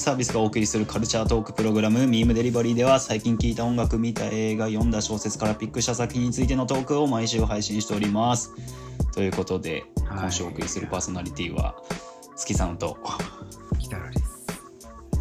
[0.00, 8.50] サービスがお送りするカルチャートークプログラムミームデリバリーでは最近聞いた音楽見た映画読んだ小説からピックした作品についてのトークを毎週配信しております。
[9.12, 10.18] ということで、はい。
[10.20, 11.74] 今週お送りするパーソナリティは
[12.34, 12.96] 月さんと。
[13.78, 14.46] 北原です。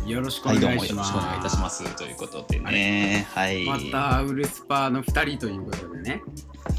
[0.08, 0.92] よろしくお願いします。
[0.92, 1.96] よろしくお願いいたします。
[1.98, 3.28] ということでね。
[3.32, 3.66] はい。
[3.66, 6.22] またウルスパーの2人ということでね。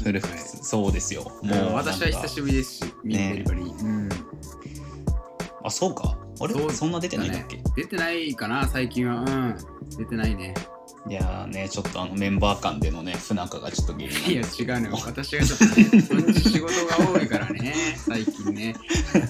[0.03, 1.31] フルフそうですよ。
[1.43, 3.85] もう私は久しぶりですし、ミーデリバリー。
[3.85, 4.09] うん。
[5.63, 6.73] あそうかあれ？
[6.73, 9.21] そんな出てないんだっけ、出てないかな、最近は。
[9.21, 9.57] うん。
[9.97, 10.53] 出てないね。
[11.09, 14.97] いやーねちょっとあのメンバー間でのね不仲がちょっと原因いや、違うのよ。
[15.03, 18.75] 私がちょっとね、 仕事が多いからね、最近ね。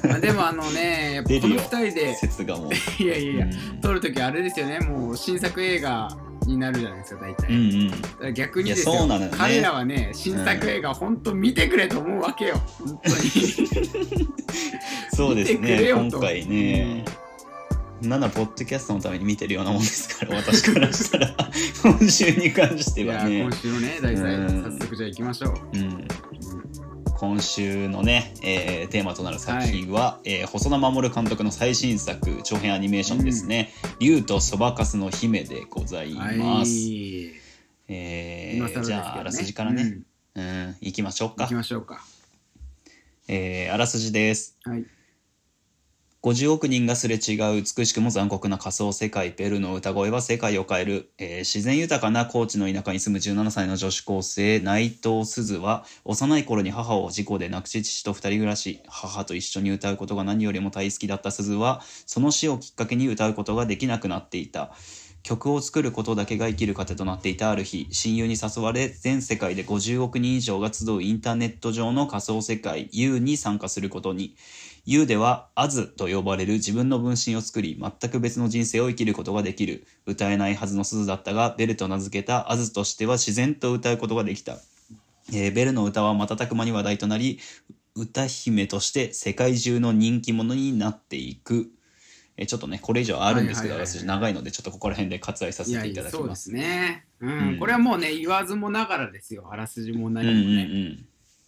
[0.04, 2.72] まあ、でもあのね、やっぱこの出るよ2人で、説がもう
[3.02, 6.10] いやいやいや、うん撮るときあれですよね、もう新作映画
[6.48, 7.50] になるじゃないですか、大体。
[7.50, 7.94] うん
[8.26, 8.34] うん。
[8.34, 9.38] 逆にですよいやそうなのよね。
[9.38, 13.16] 彼らはね新作映画本当見てくれと思うわけよ、本当に
[15.13, 17.05] そうですね今回ね、
[18.01, 21.35] なんならポッドキャストのために見てるようなもんですから私からしたら。
[21.84, 24.63] 今週に関していやはね今、週のね題材うん。
[24.63, 26.07] 早速じゃあ行きましょう、うん、うん
[27.22, 33.70] 今週のね、えーテーマとなる作品は、えー細田守監督の最新作長編アニメーションですね
[34.02, 36.32] 「竜、とそばかすの姫」でございます。
[36.32, 37.32] はい。
[37.90, 38.84] えーね。
[38.84, 40.00] じゃああらすじからね、
[40.34, 41.54] うん、行きましょううん、行かき。
[41.54, 42.04] ましょうか。
[43.28, 44.58] えーあらすじです。
[44.63, 44.84] はい
[46.24, 64.75] 50億人がすれ違う美しくも残酷な仮想世界ベルの歌声は世界を変える、えー自然豊かな高知の田舎に住む17歳の女子高生内藤鈴は幼い頃に母を事故で亡くし父と二人暮らし母と一緒に歌うことが何よりも大好きだった鈴はその死をきっかけに歌うことができなくなっていた。
[65.24, 67.52] 曲を作ることだけが生きる糧となっていた。
[67.52, 74.35] ある日親友に誘われ全世界で50億人以上が集うインターネット上の仮想世界 U に参加することに。
[74.85, 84.57] U ではアズと呼ばれる自分の分身を作り全く別の人生を生きることができる歌えないはずの鈴だったがベルと名付けたアズとしては自然と歌うことができた、
[85.31, 87.39] えーベルの歌は瞬く間に話題となり
[87.95, 91.72] 歌姫として世界中の人気者になっていく。
[92.38, 96.51] えーちょっとねこれ以上あるんですけど私長いのでちょっとここら辺で割愛さいやせていただきそうですます。
[96.53, 97.59] ね、うんうん。
[97.59, 99.47] これはもうね言わずもながらですよ。
[99.51, 100.63] あらすじもうん何うんもね、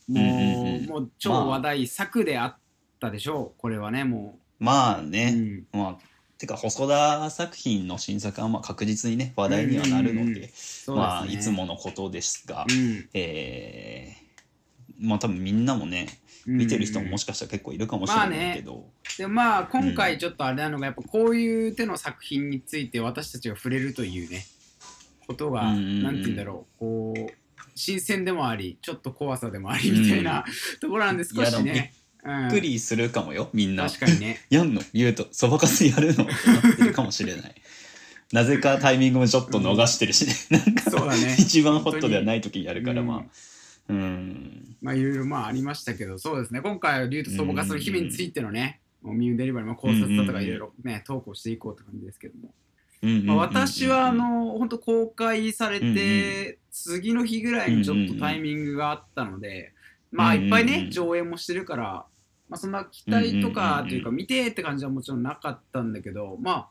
[0.09, 0.85] うんうんもう,、うん。
[0.85, 2.57] もう超話題作であっ
[3.03, 5.33] たでしょうこれはねもう、まあね、
[5.73, 5.79] うん。
[5.79, 5.97] まあ
[6.37, 10.31] てか細田作品の新作はまあ確実にね話題にはなるので、
[10.87, 13.09] うんうんまあいつものことですが、うん。
[13.13, 14.23] えー
[14.99, 16.07] まあ多分みんなもね
[16.45, 18.85] 見てる人ももしかしたら結構いるかもしれないけど、
[19.17, 24.45] でまあ今回ちょっとあれなのがやっぱこういう手の作品について私たちが触れるというね
[25.27, 26.03] ことがうんうんうん。
[26.03, 26.79] なんて言うんだろう。
[26.79, 27.33] こう
[27.75, 30.45] 新鮮でもありちょっと怖さでもありみたいな
[30.79, 31.93] ところなんで少しね
[32.49, 33.87] くりするかもよみんな。
[33.87, 34.39] 確かにね。
[34.49, 34.81] やんの？
[34.93, 36.23] 言うとそばかすやるの？
[36.25, 36.33] って
[36.67, 37.55] なってるかもしれない。
[38.31, 41.35] なぜかタイミングもちょっと逃してるしね、なんかそうだね。
[41.37, 43.23] 一番ホットではない時にやるからうんまあ。
[43.89, 44.75] うん。
[44.81, 46.61] まあいろいろまあありましたけどそうですね。
[46.61, 52.53] 今回は竜とそばかすの姫についてのねもうミューデリバリーも考察だとかいろいろね投稿していこうって感じですけども。
[53.25, 59.73] まあ、私はあの本当公開されうんうて次の日ぐらいにちょっとタイミングがあったので
[60.09, 62.05] まあうんうんいっぱいね上映もしてるから
[62.53, 66.67] まあそんな期待とかというか見てって感じはもちろんなかったんだけどまあ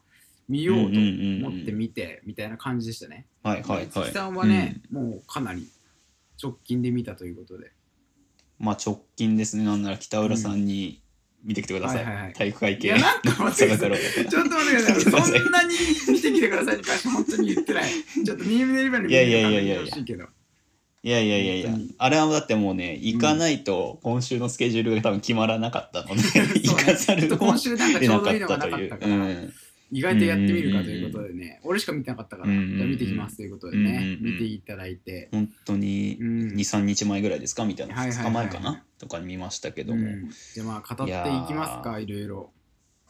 [0.48, 3.26] 見ようと思って見てみたいな感じでしたね。
[3.42, 3.88] はいはいはい。
[3.88, 5.66] 月さんはねもうかなり
[6.40, 7.72] 直近で見たということで。
[8.60, 9.64] まあ直近ですね。
[9.64, 11.02] なんなら北浦さんに
[11.42, 12.32] 見てきてください,、はいはいはい。
[12.34, 12.86] 体育会系。
[12.86, 13.98] いやなんか待ってください。
[14.30, 15.40] ちょっと待ってください。
[15.42, 15.74] そんなに
[16.10, 17.90] 見てきてくださいに関して本当に言ってない。
[18.24, 20.28] ちょっとミームデリバリー見いやいやいやいやてみてほしいけど。
[21.04, 26.22] いやいやいやいやあれはだってもうね行かないと今週のスケジュールが多分決まらなかったので、
[26.62, 29.52] 行かざるを今週なんか得なかっちょうどいいのがたというなかったから、うん。
[29.90, 32.76] 意外とやってみるかということでね、俺しか見てなかったから、うんうんうん。
[32.78, 36.48] じゃあ見てきますということでね、うんうんうん見ていただいて、本当にうん。
[36.54, 37.94] 23日前ぐらいですかみたいな。
[37.94, 38.26] 2はいはいはい。
[38.26, 40.30] 日前かなとかに見ましたけども、うん。
[40.54, 42.52] じゃあまあ語っていきますかいろいろ。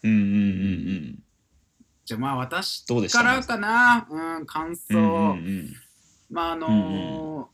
[0.02, 1.18] うんうんうん
[2.04, 3.18] じゃあまあ私どうでした？
[3.18, 4.08] からかな。
[4.10, 5.72] うん感想、うんうんうん。
[6.30, 7.51] まああのー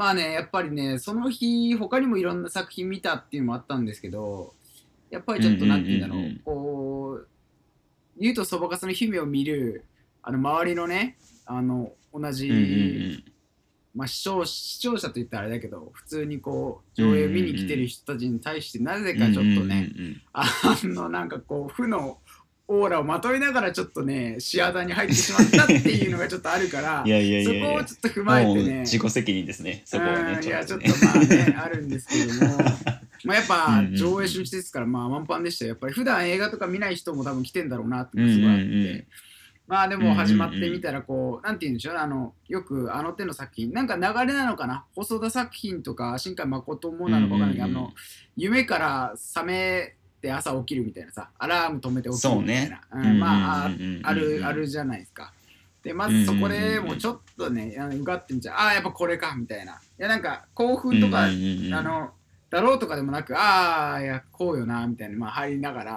[0.00, 4.54] まあねやっぱりねその日他にもいろんな作品見たっていうのもあったんですけど
[5.10, 7.28] やっぱりちょっとなんて言うんだろう,、こう
[8.18, 9.84] 竜とそばかすの姫を見る
[10.22, 13.22] あの周りのねあの同じ、
[13.94, 19.90] まあ、視聴視聴者と言ったらあれだけど普通にこう上映見に来てる人たちに対してなぜかちょっとね、
[20.32, 20.46] あ
[20.82, 22.16] のなんかこう負の
[22.72, 28.80] オーラをまといながらちょっとね視野に入ってしまったっていうのがちょっとあるからいやいやいそこをちょっと踏まえてね。
[28.82, 29.82] 自己責任ですね。
[29.84, 32.58] そこはねうんいやちょっとねまあねあるんですけども。
[33.24, 35.70] まあ、やっぱ上映初日ですから、まあ満帆でしたよ。
[35.70, 39.04] やっぱり普段映画とか見ない人も多分来てんだろうなってすごいあって、うんうんうん、
[39.66, 44.86] まあでも始まってみたらこう、なんて言うんでしょうあのよくあの手の作品なんか流れなのかな？
[44.94, 47.92] 細田作品とか新海誠もなのか分からないけど、あの
[48.36, 52.80] 夢から覚めて朝起きるみたいなさアラーム止めて起きるみたいな、ね。
[52.92, 53.70] うん、まあ
[54.02, 55.32] あるあるじゃないですか。
[55.82, 58.54] でまずそこでもうちょっとねうがってみちゃう。
[58.56, 59.72] ああやっぱこれかみたいな。
[59.72, 62.10] いやなんか興奮とか、あの
[62.50, 65.92] だろうとかでもなくああいやこうよなみたいな、まあ、入りながら、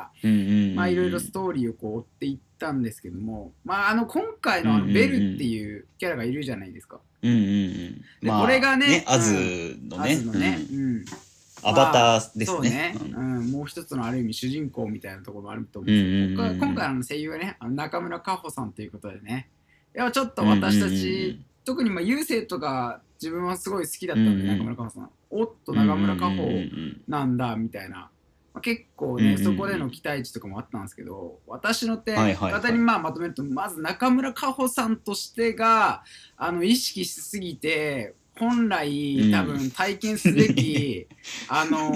[0.76, 7.00] まあいろいろストーリーをこう追っていったんですけどもまああの今回のあのベルっていうキャラがいるじゃないですか。
[7.22, 10.22] うんうんうん、で、これがねアズのね。
[10.22, 11.06] のね、うん
[11.66, 12.96] アバターですね。
[12.96, 19.50] そうね、うん、もう一つのある意味主人公みたいなところもあると思うんですけど、今回の声優はね中村佳穂さんということでね。
[19.96, 25.10] いやちょっと私たち、特にまあ優勢とか自分はすごい好きだったんで、中村佳穂さん。
[25.30, 26.70] おっと中村佳穂
[27.08, 27.98] なんだみたいな、
[28.54, 36.04] まあ、結構ね、そこでの期待値とかもあったんですけど私の点方にまあまとめるとまず中村佳穂さんとしてが
[36.38, 41.08] あの意識しすぎて本来多分体験すべき、
[41.50, 41.92] うん、あの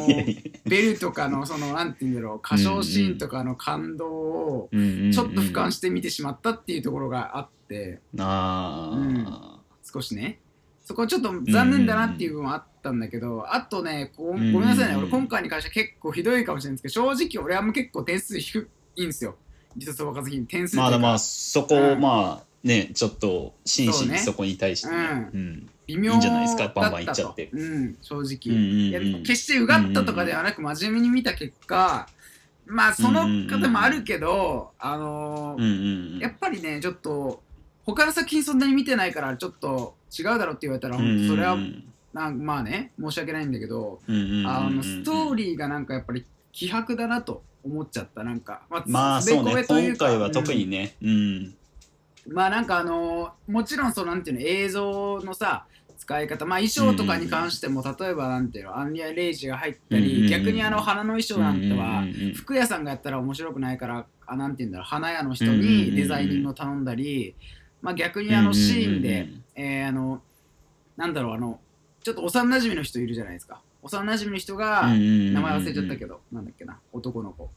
[0.66, 8.00] ベルとかのそのなんて言うんだろう歌唱シーンとかの感動をちょっと俯瞰して見てしまったっていうところがあって。
[8.20, 9.28] あ、うん、
[9.84, 10.40] 少しね。
[10.86, 19.36] そこはちょっと残念だなっていう部分はあったんだけど、あとねごめんなさいね、俺今回に関しては結構ひどいかもしれないんですけど正直俺はもう結構点数低いんですよ。
[19.76, 25.70] 実はそばかずき点数まあまあそこをまあねちょっと真摯にそこに対してね、うん。
[25.88, 32.10] 微妙だったと、うん、正直、決してうがったとかではなく真面目に見た結果、
[32.66, 37.42] まあその方もあるけど、あのー、やっぱりねちょっと
[37.86, 41.58] 他の作品そんなに見てないからちょっと違うだろうって言われたら、それは
[42.12, 44.12] なんまあね申し訳ないんだけど、あ
[44.70, 48.64] のストーリーがなんかやっぱり希薄だなと思っちゃったなんか。
[48.70, 49.64] まあ、まあ、そうね。
[49.64, 51.56] 今回は特にね、うん、
[52.28, 55.66] まあなんかあのー、もちろんそのなんていうの映像のさ
[55.98, 62.04] 使い方まあ衣装とかに関しても、例えばなんていうのアンリア・レイジが入ったり、逆にあの花の衣装なんては、
[62.36, 67.36] 服屋さんがやったら面白くないからあなんていうんだろう花屋の人にデザイニングを頼んだり、
[67.82, 70.22] まあ、逆にあのシーンで、えー、あの
[70.96, 71.60] なんだろうあの
[72.04, 73.62] ちょっと幼馴染の人いるじゃないですか。
[73.82, 77.50] 幼馴染の人が名前忘れちゃったけど、なんだっけな男の子。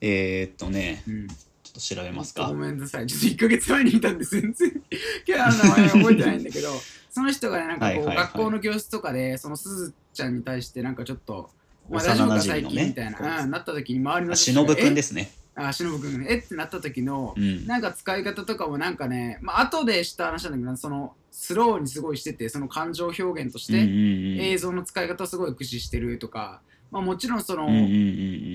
[0.00, 1.28] えー、っとね、うん
[1.74, 2.46] と調べますか？
[2.46, 3.06] ごめんなさい。
[3.06, 4.82] ちょっと1か月前にいたんで全然
[5.26, 6.68] キャラの名前覚えてないんだけど
[7.10, 11.50] その人がねなんかこう、学校の教室とかでそのすずちゃんに対してなんかちょっと
[11.90, 13.46] 「お前大丈夫か最近」みたいな、う。
[13.46, 15.32] ん、なった時に周りのしのぶくんですね。
[15.56, 16.38] あしのぶくんえ？
[16.38, 27.68] ってなった時の、うん、なんか使い方とかもなんかねまあ後でした話なんだけどそのスローにすごいしててその感情表現として映像の使い方をすごい駆使してるとか、まあ、もちろんその、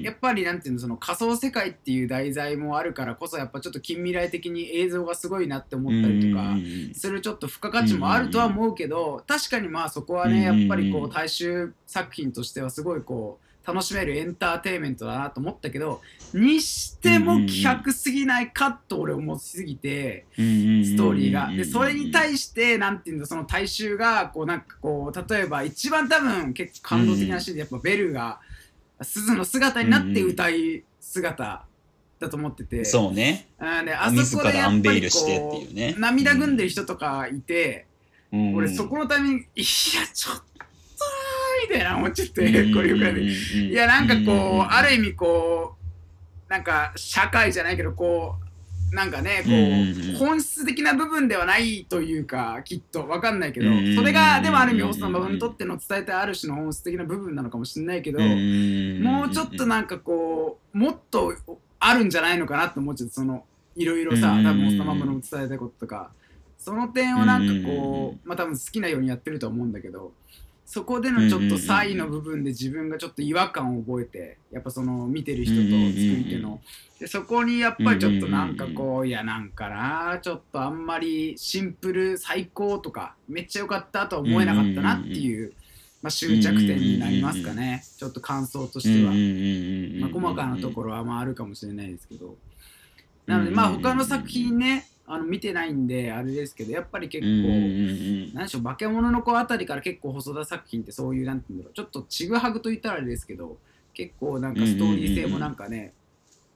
[0.01, 6.55] やっぱりなんていうのその仮想世界っていう題材もあるからこそやっぱちょっと近未来的に映像がすごいなって思ったりとか
[6.93, 16.01] するちょっと付加価値もあるとは思うけど確かにまあそこはねやっぱりこう大衆作品としてはすごいこう楽しめるエンターテインメントだなと思ったけど
[16.33, 28.39] にしても希薄すぎないかと俺思いすぎてストーリーがでそれに対してなんていうんだその大衆がこうなんかこう例えば一番多分結構感動的なシーンでやっぱベルが
[29.01, 31.65] 鈴の姿になって歌い姿
[32.19, 37.85] だと思っててそうねあであそこでやっぱりこう、ね、涙ぐんでる人とかいて、
[38.31, 39.65] 俺そこのためにいや
[40.13, 40.43] ちょっと
[41.69, 43.23] たいな思っちゃって、これよくやる。
[43.23, 45.75] いや、なんかこう、ある意味こ
[46.47, 49.51] う、なんか社会じゃないけど、こう、なんかね、こ
[50.15, 61.35] う、本質的な部分ではないというか、きっと、わかんないけど、それが、でもある意味、ホストの部分にとっての伝えたいある種の本質的な部分なのかもしれないけど、もうちょっとなんかこう、もっと
[61.79, 63.45] あるんじゃないのかなって思っちゃって、その、
[63.75, 66.09] いろいろさ、多分ホストママの伝えたいこととか、
[66.57, 70.13] その点をなんかこう、まあ多分好きなようにやってると思うんだけど、
[70.71, 76.61] そこでのちょっと差異の部分で自分がちょっと違和感を覚えてやっぱその見てる人と作り手の。
[76.99, 85.53] でそこにやっぱりちょっとなんかこういやなんかなちょっとあんまりシンプル最高とかめっちゃ良かったとは思えなかったなっていう
[86.03, 89.11] まあ、終着点になりますかねちょっと感想としては、
[90.01, 92.37] まあ、細かなところはまああるかもしれないですけど
[93.25, 97.27] なのでまあ他の作品ねあの見てないんであれですけどやっぱり結構、
[98.35, 103.57] 何でしょう化け物の子あたりから結構細田作品ってそういうなんていうんだろうちょっとちぐはぐと言ったらあれですけど
[103.95, 105.93] 結構なんかストーリー性もなんかね、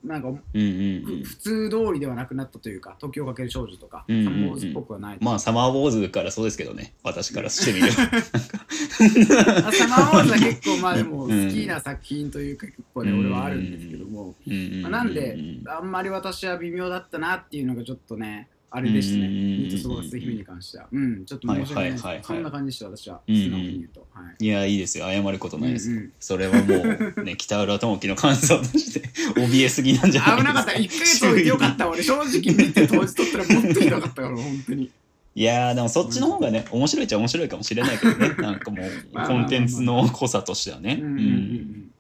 [0.04, 1.24] なんか、うんうんうん。
[1.24, 4.34] 普通通りではなくなったというか時をかける少女とか、うんうんうん。
[4.34, 6.94] サマーウォーズっぽくはない、まあサマーウォーズからそうですけどね。
[7.04, 8.04] 私からしてみれば。
[9.68, 11.48] あサマーウォーズは結構まあでもうん。
[11.48, 14.82] 好きな作品というか結構ね、俺はあるんですけども、うんうんうん。
[14.82, 20.88] まあ、なんであんまり私は微妙だったなっていうのがちょっとねあれでしたね、うんミートソバがする日々に関しては。
[20.92, 23.22] うん、ちょっと申し訳ないです、そんな感じでした、私は。
[23.28, 24.08] 素直に言うと。
[24.12, 24.44] はい。
[24.44, 25.06] いやいいですよ。
[25.06, 26.10] 謝ることないです。
[26.20, 26.76] それはも
[27.16, 30.72] うね 北浦智樹の感想として怯えすぎなんじゃないですか危なかった。
[30.72, 31.88] 1ヶ月置いてよかった。
[31.88, 34.92] 俺、正直見て当時撮ったらもっとひどかったから、本当に。
[35.36, 38.30] いやーでもそっちの方がね面白いっちゃ面白いかもしれないけどね。
[38.42, 41.00] なんかもうコンテンツの濃さとしてはね。
[41.00, 41.92] うん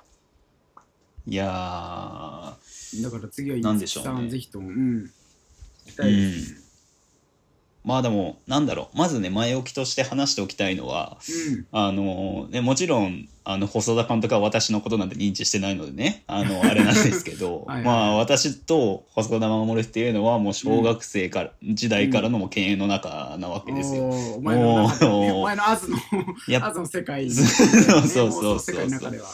[1.28, 2.58] いや
[2.96, 3.02] うん。
[3.04, 4.30] だから次は、なんでしょうね。
[4.30, 4.70] ぜひとも。
[4.70, 5.12] うん
[7.84, 11.18] まあでもなんだろうまずね前置きとして話しておきたいのは
[11.52, 11.66] うん。
[11.72, 24.04] あのね、もちろんあの細田監督は私のことなんて認知してないのでねあのあれなんですけど はいはいまあ私と細田守っていうのはもう小学生から、時代からのもう犬猿の中なわけですよ。
[24.04, 25.98] おーお前の中でねお前のアズの、
[26.66, 29.26] アズの世界、 そうそうそうそう世界の中では。
[29.26, 29.30] う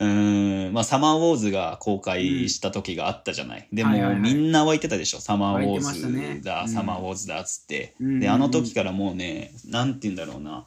[0.00, 0.72] ーん。
[0.72, 3.68] まあサマーウォーズが公開した時があったじゃない。
[3.72, 4.20] でも、はいはいはい。
[4.20, 5.20] みんな湧いてたでしょ。
[5.20, 6.68] サマーウォーズだ、うん。
[6.68, 7.94] サマーウォーズだっつって。
[8.00, 10.64] うんであの時からもうねなんて言うんだろうな、ま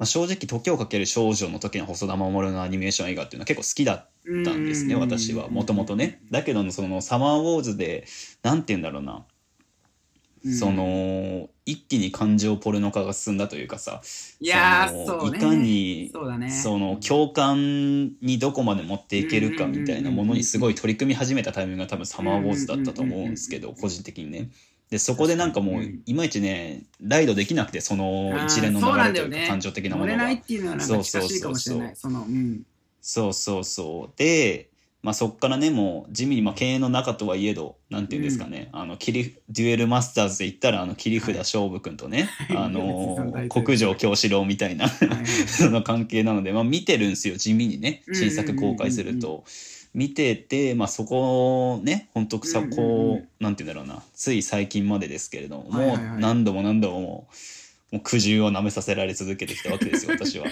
[0.00, 4.10] あ、正直時をかける少女の時の細田守のアニメーション映画っていうのは結構好きだっ
[4.44, 5.48] たんですねうん私は。
[5.48, 6.20] もともとね。
[6.30, 8.06] だけどそのサマーウォーズで
[8.42, 9.22] なんて言うんだろうな、うん
[10.52, 14.00] その一気に感情ポルノ化が進んだというかさ
[14.40, 15.38] いやそうね。
[15.38, 16.50] いかにそうだね。
[16.50, 24.50] その共感にどこまで持っていけるかみたいなものにすごい取り組み始めたタイミングが多分サマーウォーズだったと思うんですけど個人的にね。
[24.90, 31.96] でそこでなんかもううんいまいちねライドできなくてその一連の流れというか感情的なものが乗れないっていうのはなんか近しいかもしれない。
[31.96, 32.62] その、うん。
[33.02, 34.68] そうそうそうで、
[35.00, 45.08] まあ、そっからねもう地味にまあ経営の中とはいえどなんていうんですかね、あの切りデュエルマスターズで言ったらあの切り札勝負君とね、 あの国城京志郎みたいなはい。
[45.08, 49.44] は いその関係なので、まあ、見てるんですよ地味にね新作公開すると。
[49.94, 52.76] 見てて、まあ、そこをね本当さうんうんうん。
[52.76, 57.28] こうなんて言うんだろうなつい最近までですけれども、何度も何度もも
[57.94, 60.46] う苦渋を舐めさせられ続けてきたわけですよ私は。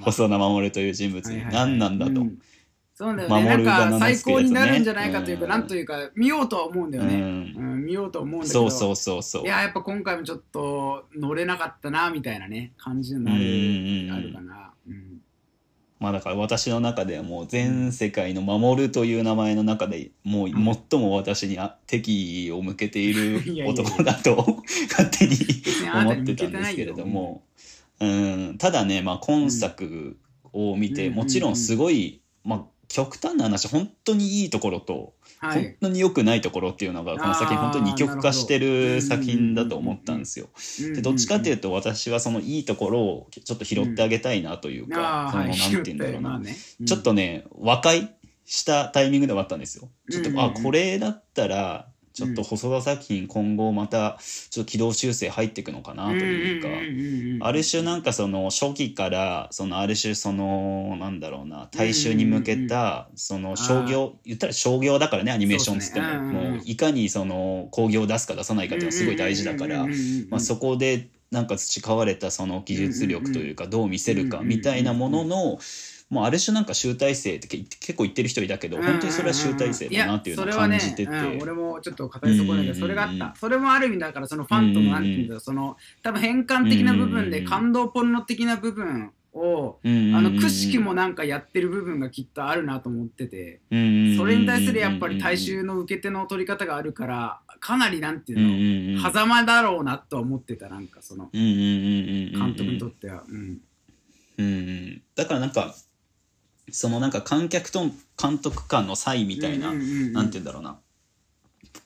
[0.00, 1.36] 細田守という人物に。
[1.36, 1.68] はいはいはい。
[1.70, 2.22] 何なんだと。
[2.22, 2.38] うん
[3.00, 3.44] そうだよね。
[3.46, 7.14] なんか最高になるんじゃないかというか、うんなんというか、見ようとは思うんだよね。
[7.14, 7.22] うん
[7.56, 8.60] うん、見ようとは思うんだけど。
[8.60, 14.72] そうそうそうそういや、やっぱ今回もちょっと乗れなかったな、みたいなね、感じになうんうんる、うんあるかな。
[14.86, 15.22] うん。
[15.98, 25.36] まあだから私の中ではもう全世界の守るという名前の中でもう最も私にあ敵意を向けている 男だと 勝手に
[25.94, 27.44] 思ってたんですけれども、
[28.00, 30.16] うん、ただね、まあ、今作
[30.52, 35.76] を見て、うんもちろんすごい、まあ、極端な話本当にいいところと、本はい。
[35.80, 40.48] 当に良くないところっていうのがこの作品本当に二極化してなる作品だと思ったんですよ。
[40.94, 45.48] でどっちかっていうと私はそのいいところをちょっと拾ってあげたいなというか、そのああ、はい。
[45.48, 48.12] なんて言うんだろうな、まあねちょっとね和解
[48.44, 49.88] したタイミングではあったんですよ。
[50.10, 51.86] ちょっと、うんうんうんあこれだったら
[52.20, 54.18] ちょっと細田作品今後また
[54.50, 57.46] ちょっと軌道修正入っていくのかなというか。
[57.46, 69.86] ある種なんかその初期からそのある種そのなんだろうな大衆に向けたその商業言ったら商業だからねアニメーションっつってももういかにその興行を出すか出さないかっていうのはすごい大事だから
[70.28, 75.58] まあそこでなんか培われたその技術力というかどう見せるかみたいなものの
[76.10, 81.02] もうある種なんか集大成ってけ結構言ってる人いたけど本当にそれは集大成だなっていうのを感じてて。
[81.02, 103.22] いやそれはねうん俺もちょっと語り損ねたけどそれがあっうんうんうんたそれもある意味だからそのファンとのなんていうんだろうその多分変換的な部分で感動ポルノ的な部分をあのくしきもなんかやってる部分がきっとあるなと思っててそれに対するやっぱり大衆の受け手の取り方があるからかなりなんていうの狭間だろうなとは思ってたなんかその監督にとっては。
[103.28, 103.60] うん
[104.38, 105.02] うん。
[105.14, 105.74] だからなんか
[106.72, 107.84] そのなんか観客と
[108.20, 109.80] 監督間の差異みたいな、なん
[110.26, 110.78] て言うんだろうな。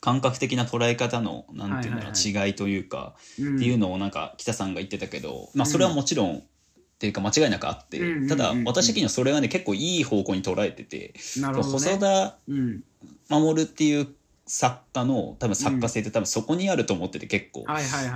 [0.01, 3.57] 感覚的な捉え方のなんていうんだろう、違いというか、うん。
[3.57, 11.47] っていうのをなんか北さんが言ってたけど、まあそれはもちろん、っていうか間違いなくあって、ただ私的にはそれはね結構いい方向に捉えてて、ね。
[11.63, 12.85] 細田うん。
[13.29, 14.09] 守っていう
[14.47, 17.65] 作家の多分作家性って多分そこにあると思ってて結構、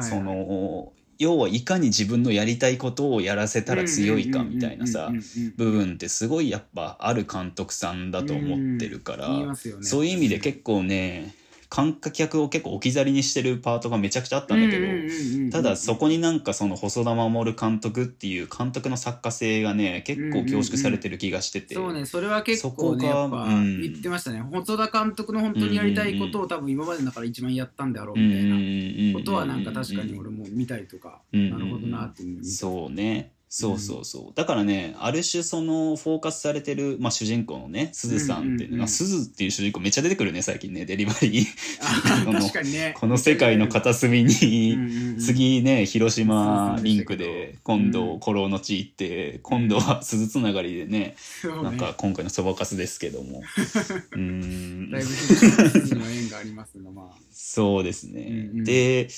[0.03, 5.11] その要はいかに自分のやりたいことをやらせたら強いかみたいなさ
[5.57, 11.35] 部分ってすごいやっぱある監督さんだと思ってるから、そういう意味で結構ね
[11.71, 22.07] 観客を結構置き去りにしてるパートがめちゃくちゃあったんだけど、ただそこになんかその細田守監督っていう監督の作家性がね結構凝縮されてる気がしてて、そうね。
[22.07, 41.45] それは結構ねやっぱ言ってましたね、細田監督の本当にやりたいことを多分今までだから一番やったんだろうみたいなことはなんか確かに俺も見たりとか、なるほどなっていうそうねそうそうそう、うん、だからねある種そのフォーカスされてる、まあ、主人公のねすずさんっていうのが、すずっていう主人公めっちゃ出てくるね最近ねデリバリー。
[42.25, 42.95] この確かにね。
[42.99, 53.43] この世界の片隅に、次ね広島リンクで今度古老の地行って今度は鈴つながりでね、うん、なんか今回のそばかすですけども。
[54.13, 54.91] うん。
[54.91, 57.19] だいぶの縁がありますがまあ。
[57.31, 59.09] そうですね、で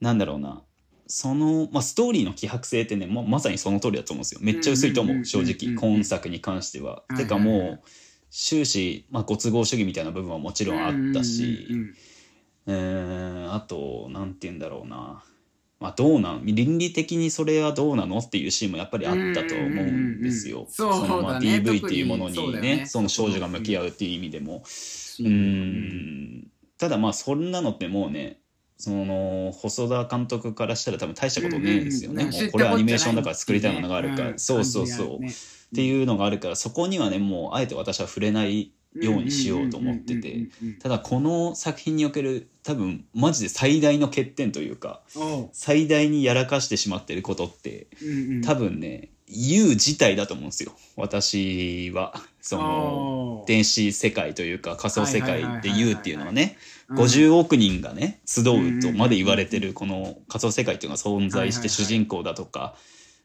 [0.00, 0.62] なんだろうな
[1.08, 4.40] その、まあ、ストーリーの希薄性ってね、ままさにその通りだと思うんですよ。
[4.42, 7.02] めっちゃ薄いと思う正直今作に関しては。
[7.16, 7.88] てかもう
[8.30, 11.66] 終始、まあ、ご都合主義みたいな部分はもちろんあったし、
[12.66, 15.24] えー、あと何て言うんだろうな、
[15.80, 20.66] まあ、どうなん倫理的にそれはどうなのっていうシーンもやっぱりあったと思うんですよ。
[20.68, 24.62] そのまあ DV っていうものにねその少女が向き合うっていう意味でも。
[25.20, 26.48] うん。
[26.76, 28.40] ただまあそんなのってもうね
[28.78, 34.22] その細田監督からしたら多分大したことねえですよね、うんうん、もうこれアニメーションだから作りたいものがあるか。
[34.22, 35.32] ら、うん、そうそうそう、ね、っ
[35.74, 40.46] ていうのがあるからそこにはねもうあえて私は触れないようにしようと思ってて。
[40.80, 45.02] ただこの作品における多分マジで最大の欠点というか
[45.52, 47.88] 最大にやらかしてしまってることって、
[48.44, 50.72] 多分ね U 自体だと思うんですよ。
[50.96, 52.14] 私は。
[52.40, 56.56] その電子世界というか仮想世界で U っていうのはね
[56.90, 58.44] 50億人がね集う
[58.80, 62.76] とまで言われてるこの仮想世界っていうのが存在して主人公だとか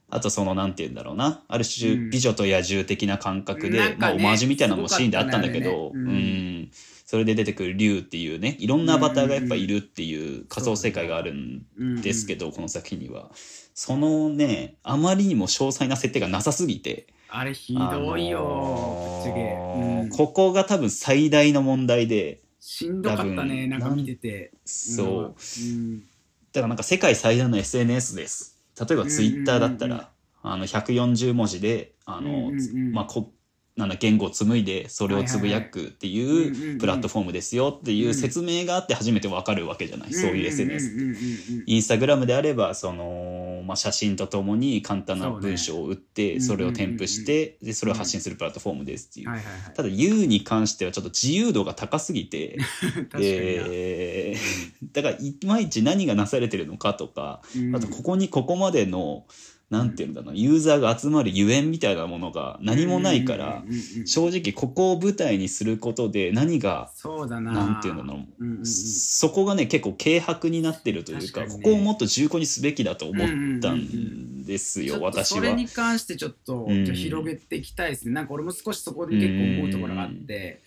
[0.10, 6.70] あとそのなんて言うんだろうなある種美女と野獣的な感覚で、まあオマージュみたいなのもシーンであったんだけど、うん。
[7.05, 13.32] それで出てくる竜っていうねいろんなアバターがやっぱいるっていう仮想世界があるんですけど、この作品には。
[13.74, 17.08] そのねあまりにも詳細な設定がなさすぎて。
[17.29, 24.53] あれひどいよ、あのー、ここが多分最大の問題でしんどかったねなんか見てて。
[24.63, 26.05] そう、うん、だ
[26.53, 28.58] からなんか世界最大の SNS です。
[28.79, 30.10] 例えばツイッターだったら、
[30.41, 32.54] あの140文字であの、
[32.93, 33.34] まあこ
[33.75, 41.63] なんだ言語を紡いでそれをつぶやくっていうプラットフォームですよっていう説明があって初めてわかるわけじゃないそういう SNS って。
[41.65, 49.29] インスタグラムであればその、まあ、写真とともに簡単な文章を打ってそれを添付してでそれを発信するプラットフォームですっていう。
[49.75, 52.59] ただ U に関してはちょっと自由度が高すぎて
[53.17, 54.36] で
[54.93, 57.41] だからいまいち何がなされてるのかとか
[57.73, 59.25] あとここにここまでの。
[59.73, 63.63] なんていうんだろうユーザーが集まるゆえんみたいなものが何もないから
[64.05, 67.79] 正直ここを舞台にすることで何がな。
[67.79, 68.19] んていうんだろ
[68.62, 73.27] うそこがね結構軽薄になってるというかここをもっと重厚にすべきだと思っ
[73.59, 75.38] たんですよ私は。
[75.38, 78.13] それに関してちょっと広げていきたいですね。
[78.13, 80.62] なんか俺も少しそこで結構思うところがあって。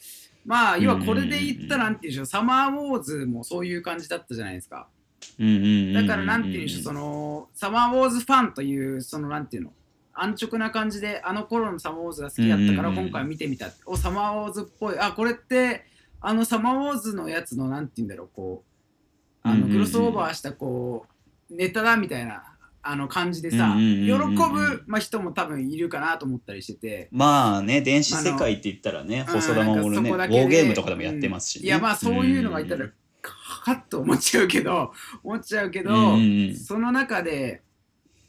[0.44, 2.26] まあ要はこれで言ったらなんていうんでしょう。
[2.26, 4.88] サマーウォーズもそういう感じだったじゃないですか。
[5.38, 9.72] だからなんていうんでしょうそのサマーウォーズファンというそのなんていうの
[10.14, 13.70] 安直な感じであの頃のサマーウォーズが好きだったから今回見てみた。
[13.84, 14.98] おサマーウォーズっぽい。
[14.98, 15.84] あこれって
[16.20, 18.64] あのサマーウォーズのやつのなんていうんだろうこ
[19.44, 21.06] うあのクロスオーバーしたこ
[21.50, 27.08] うネタだみたいなあの感じでさ、喜ぶ、まあ、人も多分いるかなと思ったりしてて。
[27.10, 31.60] まあね電子世界って言ったらね細田守ねウォーゲームとかでもやってますし、ね。
[31.62, 32.88] うん、いやまあそういうのがいたら、
[33.66, 34.92] かっと思っちゃうけど
[35.24, 37.62] 思っちゃうけど、うん、その中で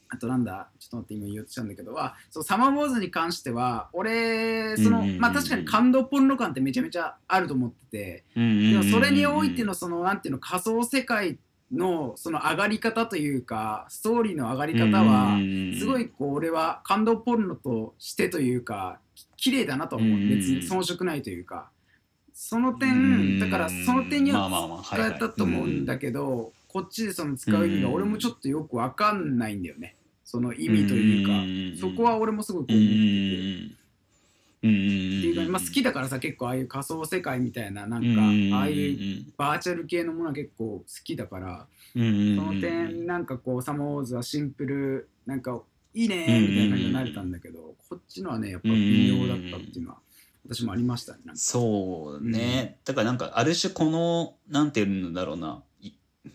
[0.09, 11.37] あとなんだちょっと待って今言おうとしたんだけどはそうサマーウォーズに関しては俺その、まあ確かに感動ポンロ感ってめちゃめちゃあると思ってて、でもそれにおいてのそのなんていうの仮想世界
[11.71, 15.37] のその上がり方というかストーリーの上がり方は
[15.77, 18.99] すごいこう俺は感動ポルノとしてというか
[19.35, 20.29] 綺麗だなと思う。
[20.29, 21.69] 別に遜色ないというか
[22.39, 29.95] その点だからその点には使えたと思うんだけどこっちでその使う意味が俺もちょっとよく分かんないんだよね。
[30.23, 31.81] その意味というか。
[31.81, 33.77] そこは俺もすごく思ってて。
[34.57, 38.21] っていうか、まあ、好きだからさ結構ああいう仮想世界みたいななんか
[38.57, 45.59] ああいうバーチャル系のものは結構好きだからその点なんかこうサマーウォーズはシンプルなんか
[45.93, 49.97] いいねみたいな感じになれたんだけどこっちのはねやっぱ微妙だったっていうのは
[50.49, 55.63] 私もありましたねそうね、うん、だからなんかある種このなんていうんだろうな。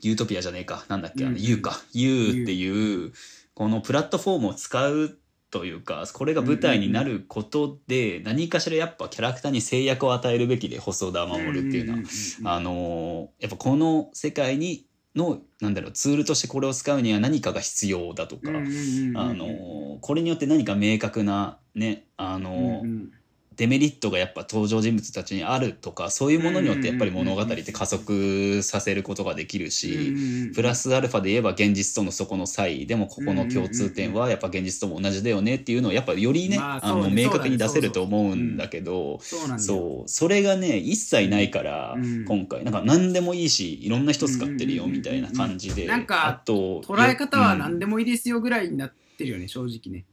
[0.01, 0.85] ユートピアじゃねえか。
[0.89, 1.79] なんだっけ、うん、ユーか。
[1.93, 3.13] ユーっていう
[3.55, 5.09] このプラットフォームを使うっ
[5.53, 12.57] というかこれが舞台になることで何かしらやっぱキャラクターに制約を与えるべきで細田守っていうのは。
[12.57, 18.49] あのやっぱこの世界にのなんだろうツールとしてこれを使うには何かが必要だとか。
[18.49, 23.13] あのこれによって何か明確なねあの、うんうん
[23.57, 30.15] デメリットがやっぱ登場人物たちにあるとかそういうものによってやっぱり物語って加速させることができるし
[30.55, 42.65] プラスアルファで言えば現実とのそこの差異でもここの共通点はやっぱ現実とも同じだよねっていうのをやっぱよりね,、あの明確に出せると思うんだけどそうそれがね一切ないから今回。
[42.65, 50.05] なんか何でもいいしいろんな人使ってるよみたいな感じでなんかあと捉え方は何でもいいですよぐらいになってるよね正直ね。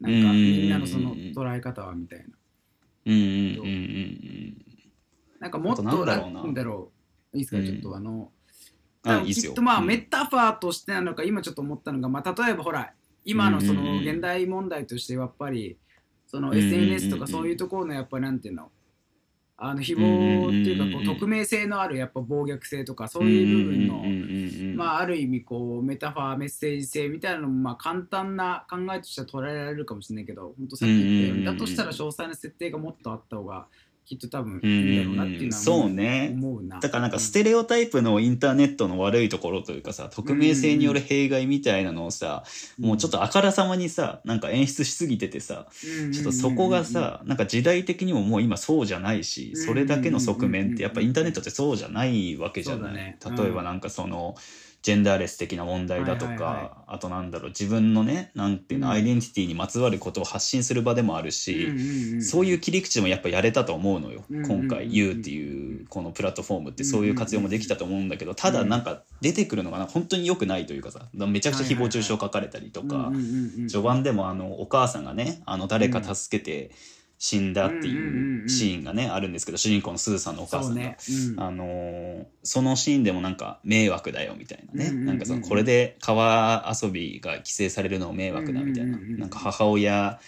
[0.00, 2.24] なんかみんなのその捉え方はみたいな。
[3.12, 4.64] うんうんうんうん
[5.40, 5.92] なんかもっとな。
[5.92, 6.90] んだろ
[7.32, 8.32] ういいですか、ちょっとあの
[9.04, 12.92] あきっとまあメタファーとしてなのか今ちょっと思ったのが、まあ、例えばほら
[13.24, 15.76] 今のその現代問題としてやっぱり
[16.26, 18.70] その SNS とかそういうところのやっぱりなんていうの
[19.60, 33.66] あの誹謗っていうかこう匿名性のあるやっぱ暴虐性とかそういう部分のまあある意味こうメタファーメッセージ性みたいなのもまあ簡単な考えとしては捉えられるかもしれないけど本当さっき言ったようにだとしたら詳細な設定がもっとあった方が
[34.08, 36.30] きっと多分いいんだろうなっていうのはそうね。
[36.32, 36.80] 思うな。
[36.80, 42.42] だからなんかステレオタイプのインターネットの悪いところというかさ匿名性による弊害みたいなのをさ、
[42.78, 45.66] もうちょっとあからさまにさなんか演出しすぎててさ、
[46.10, 54.36] ちょっとそこがさなんか時代的にももう今そうじゃないしそれだけの側面ってやっぱインターネットってそうじゃないわけじゃない、ね、例えばなんかその、
[54.88, 73.12] ジェンダーレス的な問題だとか、はいはいはい、あとなんだろう自分のねなんていうの、アイデンティティにまつわることを発信する場でもあるし、うんうんうん、そういう切り口もやっぱやれたと思うのよ、うんうんうん、今回 YOU っていうこのプラットフォームってそういう活用もできたと思うんだけどただなんか出てくるのが本当に良くないというかさめちゃくちゃ誹謗中傷書かれたりとか、
[73.68, 80.96] 序盤でもあのお母さんがねあの誰か助けて、うん死んだっていうシーンがね、あるんですけど主人公のすずさんのお母さんが、ね。
[81.32, 90.20] うん、あのー、そのシーンでもなんか迷惑だよみたいなね、なんかそのこれで川遊びが規制されるの迷惑だみたいな、なんか母親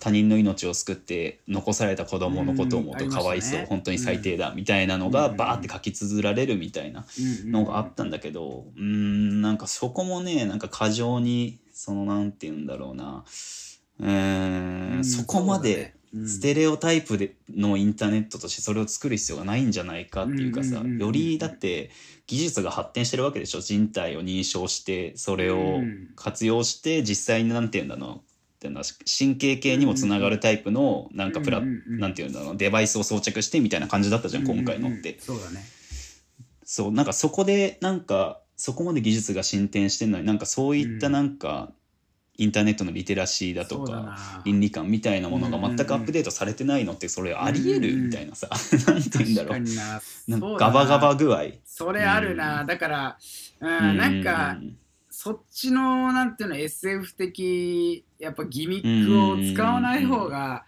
[0.00, 7.06] 他人の命を救って残された子供のことを思うとかわいそう、うんね、本当に最低だみたいなのがバーって書き綴られるみたいな
[7.46, 13.24] のがあったんだけどうんなんかそこもねなんか過剰にそのなんて言うんだろうな。
[14.00, 15.94] うんそこまで
[16.26, 21.90] ステレオタイプでのインターネットとしてそれを作る必要がないんじゃないかっていうかさよりだって
[22.26, 25.80] 技術が発展してるわけでしょ人体を認証してそれを
[26.14, 28.20] 活用して実際に何て言うんだろうっ
[28.62, 28.84] ていうのは
[29.18, 34.88] 神経系にもつながるタイプのなんかプラなんて言うんだろうデバイスを装着してみたいな感じだったじゃん今回の。
[34.88, 35.16] って。
[35.18, 35.64] そうだね。
[36.62, 41.72] そうなんかそこでなんかそこまで技術が進展してんのになんかそういったなんか
[42.38, 48.48] インターネットのリテラシーだとか倫理観みたいなものが全くアップデートされてないのってそれありえるみたいなさ。
[48.88, 50.58] なんて言うんだろう。
[50.58, 51.42] ガバガバ具合。
[51.64, 53.18] それあるな、だから、
[53.60, 54.58] うん、なんか、
[55.10, 60.64] そっちのなんていうの SF 的やっぱギミックを使わない方が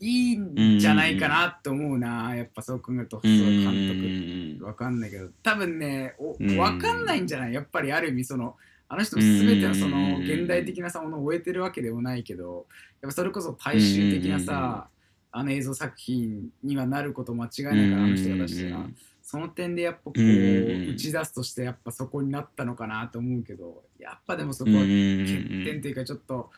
[0.00, 4.64] いいんじゃないかなって思うな、やっぱそう考えると細田監督。
[4.64, 7.52] わかんないけど多分ねおわかんないんじゃない？
[7.54, 8.56] やっぱりある意味その
[8.88, 12.66] あの人全てのその現代的なさものを終えてるわけでもないけど
[13.02, 14.88] やっぱそれこそ大衆的なさ
[15.30, 18.86] あの映像作品にはなること間違いないからあの人が出してな
[19.22, 26.50] その点でやっぱこう打ち出すとしてやっぱそこになったのかなと思うけどやっぱでもそこは欠点というかちょっと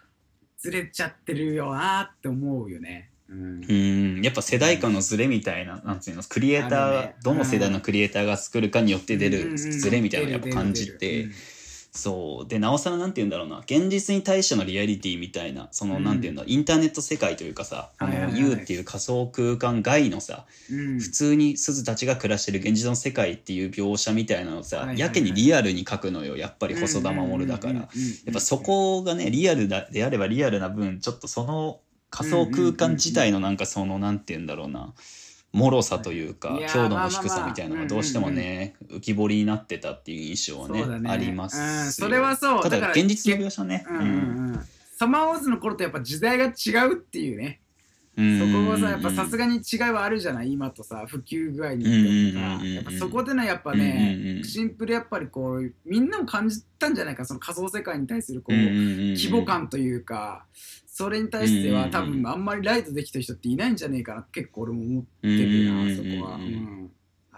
[0.57, 3.11] ずれちゃってるよなって思うよね。
[3.31, 11.29] うん、やっぱ世代間のズレみたいな、なんていうの、クリエイター、ね、どの世代のクリエイターが作るかによって出るズレみたいなのをやっぱ感じて、
[11.93, 12.49] そう。
[12.49, 13.59] でなおさらなんて言うんだろうな。
[13.61, 26.37] 現実に対してのリアリティみたいなその、うん、なんていうんだインターネット世界というかさ、あの U っていう仮想空間外のさ、うん、普通にすずたちが暮らしてる現実の世界っていう描写みたいなのさ、やけにリアルに書くのよ。
[26.37, 27.75] やっぱり細田守だから。
[27.75, 27.89] やっ
[28.33, 34.93] ぱそこがねリアルだであればリアルな分ちょっとその仮想空間自体のなんかそのなんて言うんだろうな、
[35.53, 42.63] 脆さというか強度の低さみたいなのがどうしてもね浮き彫りになってたっていう印象はね、ね、あります、うん、それはそう。
[42.63, 43.97] ただ現実の描写ね、うん。
[43.97, 44.07] うんう
[44.57, 44.61] ん、
[44.97, 47.61] サマーウォーズの頃とやっぱ時代が違うっていうね。
[48.17, 50.53] そこはさやっぱさすがに違いはあるじゃない？
[50.53, 52.67] 今とさ普及具合によってか。
[52.67, 57.25] やっぱそこでねやっぱねシンプルやっぱりこうみんなも感じたんじゃないか？
[57.25, 60.45] その仮想世界に対するこう規模感というか
[61.01, 66.90] それに対しては多分あんまりライトできた人っていないんじゃねえかな結構俺も思ってるなそこは、うん、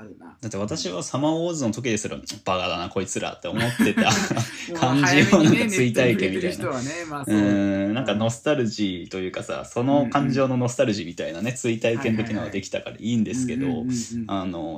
[0.03, 0.37] あるな。
[0.41, 4.11] だって私はサマーウォーズの時ですらバカだなこいつらって思ってた
[4.79, 6.57] 感じをなんか追体験みたいな。
[6.57, 7.37] ネットに触れてる人はねまあそう。
[7.37, 13.85] んなんかノスタルジーというかさその感情のノスタルジーみたいなね追体験的なのができたからいいんですけど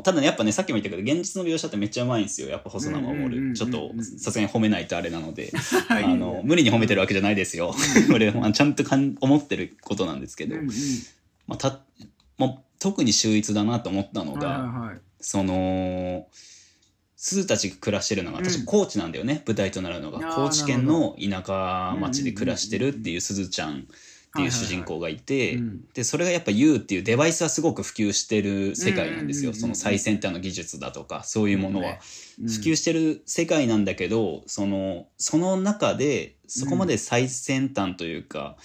[0.03, 2.49] ただねやっぱねさっきも言ったけど現実の描写ってめっちゃうまいんですよ。
[2.49, 5.53] やっぱ細田うんうんうんうん守ちょっとさすがに褒めないとあれなので。
[5.89, 6.17] あはい。
[6.17, 7.75] の無理に褒めてるわけじゃないですよ。
[8.11, 10.69] これ、まあ、ちゃんとかん思ってることなんですけど、うんうん。
[11.47, 11.81] まあ、た
[12.39, 16.29] もう特に秀逸だなと思ったのが、はいはいはいその
[17.17, 18.45] 鈴たちが暮らしてるのがうん。
[18.45, 20.35] 確か高知なんだよね、舞台となるのが。
[20.35, 23.83] 高知県の田舎町で暮らしてるっていう鈴ちゃんっ
[24.37, 25.85] ていう主人公がいて、うん。
[25.95, 31.93] でそれがやっぱ U っていうデバイスはすごく普及してる世界なんですよ、その最先端の技術だとかそういうものは。
[31.93, 31.97] うん
[32.37, 38.57] 普及してる世界なんだけどそのその中でそこまで最先端というか、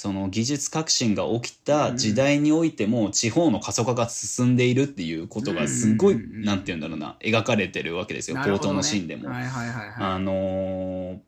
[0.00, 6.44] その技術革新が起きた時代においても地方の過疎化が進んでいるっていうことがすごい、うんうんうんうん。
[6.46, 9.28] なんて言うんだろうな描かれてるわけですよ冒頭のシーンでも。
[9.28, 9.94] はいはいはいはい。
[9.98, 11.18] あのー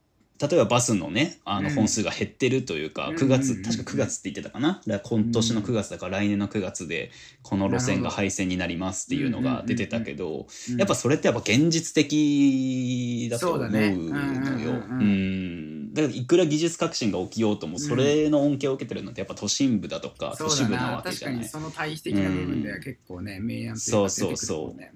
[0.40, 1.75] 例えばバスのねあのうん。
[1.75, 3.16] 本数が減ってるというか、うん。
[3.16, 4.81] 9月、うんうんうん確か9月って言ってたかな？
[4.87, 7.11] だから今年の9月だから来年の9月で
[7.42, 14.12] この路線が廃線になりますっていうのが出てたけど、うんやっぱそれってやっぱ現実的だと思うのよ。
[15.92, 21.38] だからいくら技術革新が起きようともそれの恩恵を受けてるのってやっぱ都心部だとか都市部ななわけじゃない。
[21.40, 24.92] 確かにその対比的な部分では結構ね、明暗というか出てくるもんね。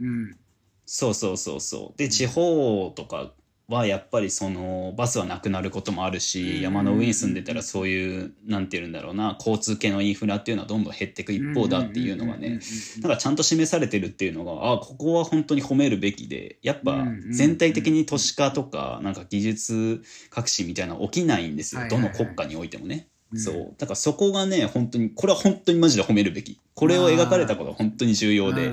[0.86, 1.98] そうそうそうそうそうそう。
[1.98, 3.32] で地方とか
[3.68, 6.60] はやっぱりそのバスはなくなることもあるし、うん。
[6.62, 12.60] 山の上に住んでたらそういうなんて言うんだろうな交通系のインフラっていうのはどんどん減っていく一方だっていうのがね
[13.00, 23.08] だからちゃんと示されてるっていうのがあここは本当に褒めるべきでやっぱ全体的に都市化とかなんか技術革新みたいなの起きないんですよ、どの国家においてもね。
[23.32, 23.40] うん。
[23.40, 23.74] そう。
[23.78, 26.60] だからそこがね本当にこれは本当にマジで褒めるべき。
[26.74, 28.72] これを描かれたことは本当に重要で、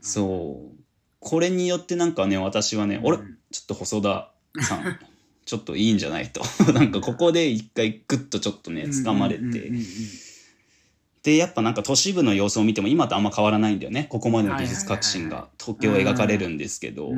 [0.00, 0.76] そう。
[1.18, 4.30] これによってなんかね私はね、俺うんちょっと細田
[4.62, 4.98] さん
[5.46, 6.42] ちょっといいんじゃないと。
[6.74, 9.70] なんかここで一回グッとちょっとね掴まれて、
[11.22, 14.06] でやっぱなんか都市部の様子を見ても今とあんま変わらないんだよね。
[14.10, 17.16] ここまでの技術革新が東京を描かれるんですけど、や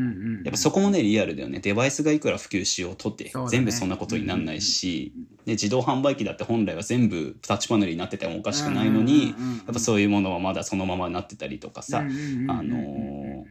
[0.49, 5.15] っぱそこもねリアルだよねデバイスがいくら普及しようとって、全部そんなことになんないし、
[5.47, 9.35] で自動販売機だって本来は全部タッチパネルになっててもおかしくないのに、や
[9.71, 13.45] っぱそういうものはまだそのままになってたりとかさ、あのー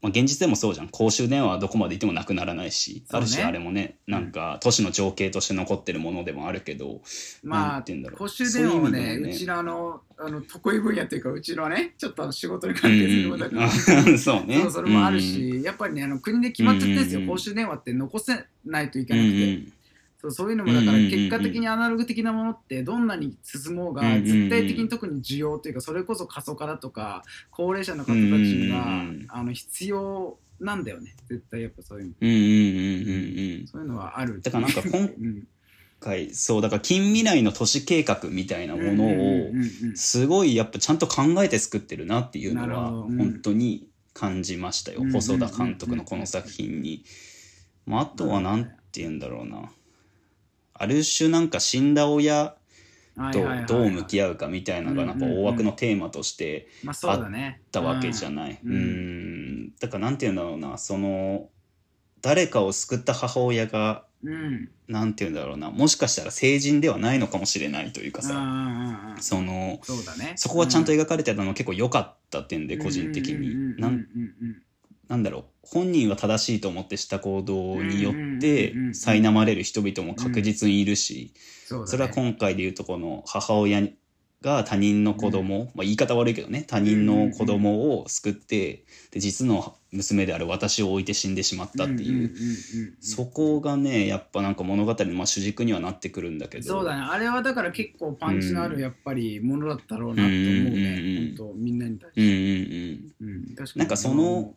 [0.00, 0.88] まあ、現実でもそうじゃん。
[0.88, 3.02] 公衆電話はどこまでいてもなくならないし、ね。
[3.10, 7.00] ある種あれもねなんか都市の情景として残ってるものでもあるけど、
[7.42, 8.18] まあなんて言うんだろう。
[8.18, 17.36] 公衆電話はそういうね意味でもうちのあのあの得意分野というかうちのねちょっとあの仕事に関係することだから、う んそうねそれもあるし、やっぱりねあの国で決まっちゃってるんですよ、うんうんうん。
[17.36, 19.72] 公衆電話って残せないといけうんうなくて、ん
[20.20, 31.14] そうそういうのもだから結果的にアナログ的なものってどんなに進もうが絶対的に特に需要というかそれこそ過疎化だとか高齢者の方たちがあの必要なんだよね。
[31.28, 32.14] 絶対やっぱそういうの。
[32.20, 33.66] うんうんうんうんうん。
[33.68, 35.46] そういうのはあるだからなんか今うん。
[36.00, 39.50] 回そうだから近未来の都市計画みたいなものを
[39.94, 47.04] すごいやっぱちゃんと考えて作ってるなっていうのは本当に感じましたよ、うん細田監督のこの作品に。
[47.84, 49.70] まあ、あとは何て言うんだろうな
[50.78, 52.54] ある種なんか死んだ親
[53.32, 57.60] とどう向き合うかみたいなのがなんか大枠のテーマとしてまあそうだね。
[57.72, 58.60] たわけじゃない。
[58.64, 59.64] ううん。
[59.66, 59.72] ん。
[59.80, 60.78] だからなんて言うんだろうな。
[60.78, 61.48] その
[62.22, 64.70] 誰かを救った母親がうん。
[64.88, 65.70] なんて言うんだろうな。
[65.70, 69.80] もしかしたら成人ではないのかもしれないというかさ、その
[70.16, 70.32] ね。
[70.36, 73.76] そこがちゃんとう描かれてたの結構良かった点で個人的に。
[73.80, 74.06] なん
[75.08, 81.32] なんだろう本人は正しいと思ってした行動によっうんうんうんてうん苛まれる人々も確実にいるし
[81.66, 83.88] それは今回でいうとこの母親
[84.40, 92.12] が他人の子供、まあ、言い方悪いけどね他人の子供を救ってで実の娘である私を置いて死んでしまったっていう。
[92.12, 92.30] んんんん
[93.00, 96.64] そこがねやっぱなんか物語のまあ主軸にはなってくるんだけど。
[96.64, 97.02] そうだね。
[97.02, 103.36] あれはだから結構パンチのあるやっぱりものだったろうなと思ううんうんみんなに対うんしてうんうん。
[103.36, 103.54] うん。
[103.54, 103.78] 確かに。
[103.78, 104.54] なんかその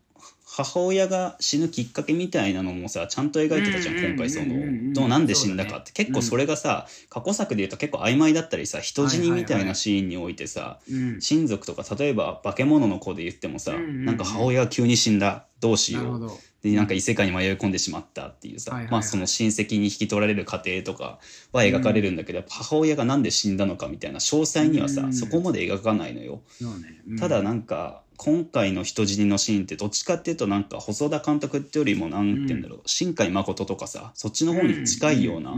[0.53, 4.55] 母親が死ぬきっかけみたいなのもさちゃんと描いてたじゃんうんうんうんうん今回その。
[4.55, 5.91] うんどうなんで死んだかって。
[5.91, 5.91] ね。
[5.93, 16.31] 結構それがさ過去作で言うと結構曖昧だったりさ人死にみたいなシーンにおいてさうん親族とか例えば化け物の子で言ってもさうんうんうんなんか母親が急に死んだどうしよう。
[16.61, 21.17] でなんか異世界に迷い込んでしまったっていうさ、まあその親戚に引き取られる過程とか
[21.51, 26.41] は描かれるんだけど、やっぱ母親がなんで死んだのかみたいな詳細にはさ、うんそこまで描かないのよ。
[26.61, 27.01] ね。
[27.09, 27.17] うん。
[27.17, 35.55] ただなんか今回の人死にのシーンってどっちかっていうとなんか細田監督ってよりもなんて言うんだろう、新海誠とかさそっちの方に近いような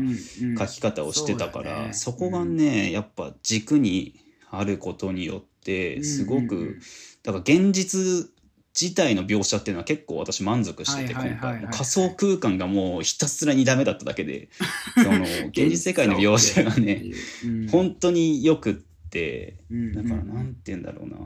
[0.57, 1.93] 書き方をしてたから、そうだね。
[1.93, 4.15] そこがねやっぱ軸に
[4.49, 6.61] あることによってすごく、うん。
[6.61, 6.67] うん。
[6.67, 6.79] うん
[7.23, 8.29] だから現実
[8.79, 11.61] 自体の描写っていうのは結構私満足してて今回。
[11.61, 14.49] 仮想空間がもうひたすらにダメだっただけで
[15.01, 17.03] その現実世界の描写がね、
[17.45, 17.47] う。
[17.47, 18.73] ん、本当によくっ
[19.09, 19.57] て。
[19.69, 19.93] うん。
[19.93, 21.17] だからなんて言うんだろうな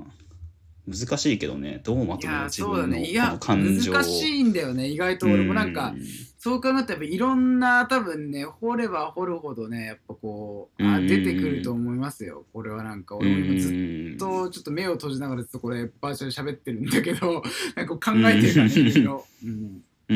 [0.87, 3.09] 難しいけどねどうまいとめるやそうだ自分のこね。
[3.09, 3.95] いやの感情を。
[3.95, 5.53] 難しいんだよね意外と俺も。
[5.53, 5.93] なんか、
[6.37, 11.07] そう考えたらいろんな多分ね掘れば掘るほどねやっぱこうあうん。
[11.07, 12.45] 出てくると思いますよ。
[12.53, 17.43] これはなんか俺も今ずっっとちょっと目を閉じながらずっとこれバーチャル喋ってるんだけど
[17.75, 20.15] なんか考えてるからねいろいろ、うん、うんう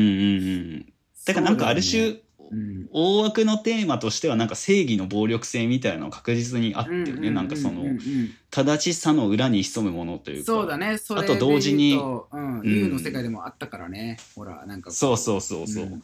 [0.78, 0.92] ん
[1.24, 2.16] だからなんかある種、
[2.52, 2.88] うん。
[2.92, 7.84] 大枠のテーマとしてはなんか正義の暴力性みたいなの確実にあってよね、なんかその
[8.50, 10.98] 正しさの裏に潜むものというかそうだね。
[10.98, 12.62] それあと同時にうんうん。
[12.62, 14.18] 竜の世界でもあったからね。
[14.34, 16.02] ほらなんかこそうそうそうそう、うん。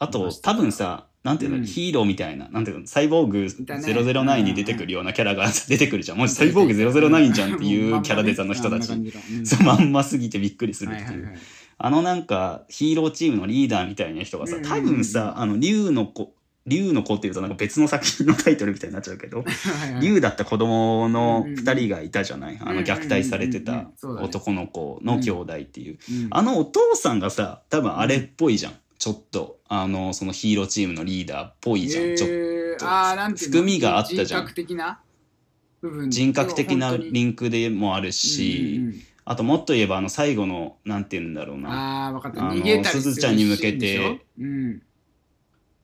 [0.00, 1.64] あと多分さなんていうの、うん。
[1.64, 3.86] ヒーローみたいななんていうのサイボーグだね。
[3.86, 8.86] 009に出てくるようなキャラが 出てくるじゃん、もしサイボーグ009じゃんっていうキャラデザの人たち、
[9.44, 11.34] そうまんますぎてびっくりするっていう、
[11.78, 16.34] あのなんかヒーローチームのリーダーみたいな人がさうん多分さあの竜の子
[16.66, 19.44] 竜の子っていうとなんか別の作品のタイトルみたいになっちゃうけど
[20.02, 28.72] 竜だった子供のうんうん2人がいたじゃない、あの虐待されてた男の子の兄弟っていう、うんあのお父さんがさ多分あれっぽいじゃん。
[28.98, 29.58] ちょっと。
[29.68, 32.34] あのそのヒーローチームのリーダーっぽいじゃん、ちょっと。
[32.34, 34.40] えーあーなん含みがあったじゃん。
[34.42, 35.00] 人格的な？
[35.80, 41.70] 部分人格的なリンンクでもあるし、あともっと言えばあの最後のなんて言うんだろうな。
[41.70, 42.40] ああー分かった。
[42.40, 44.24] あの逃げたりすずちゃんに向けて。
[44.38, 44.82] うん。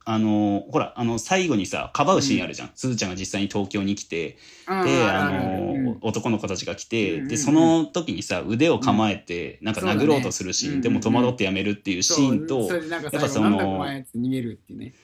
[0.06, 4.36] あのほらあの最後にさかばうシーンあるじゃん、すずちゃんが実際に東京に来て
[4.68, 7.28] うんであの男の子たちが来て、うんうんうん。
[7.28, 14.94] でその時にさ腕を構えてなんか殴ろうとするシーン、でも戸惑ってやめるっていうシーンと、やっぱその逃げるっていうね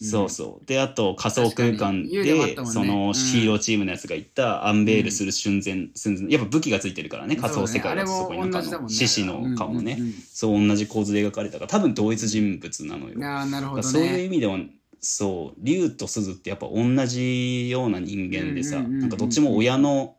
[0.00, 0.66] そうそう。
[0.66, 2.56] であと仮想空間でね。
[2.66, 3.12] そのうん。
[3.14, 9.98] ヒーローチームのやつが言ったアンベールする寸前寸前やっぱ武器がついてるからね仮想世界だとそこになんかあの獅子の顔のね、
[10.32, 11.58] そう同じ構図で描かれた。
[11.58, 13.14] から多分同一人物なのよ。
[13.26, 14.58] ああなるほどだからそういうね意味では
[15.00, 20.16] そう竜と鈴ってやっぱ同じような人間でさ、うんうんうんうんなんかどっちも親の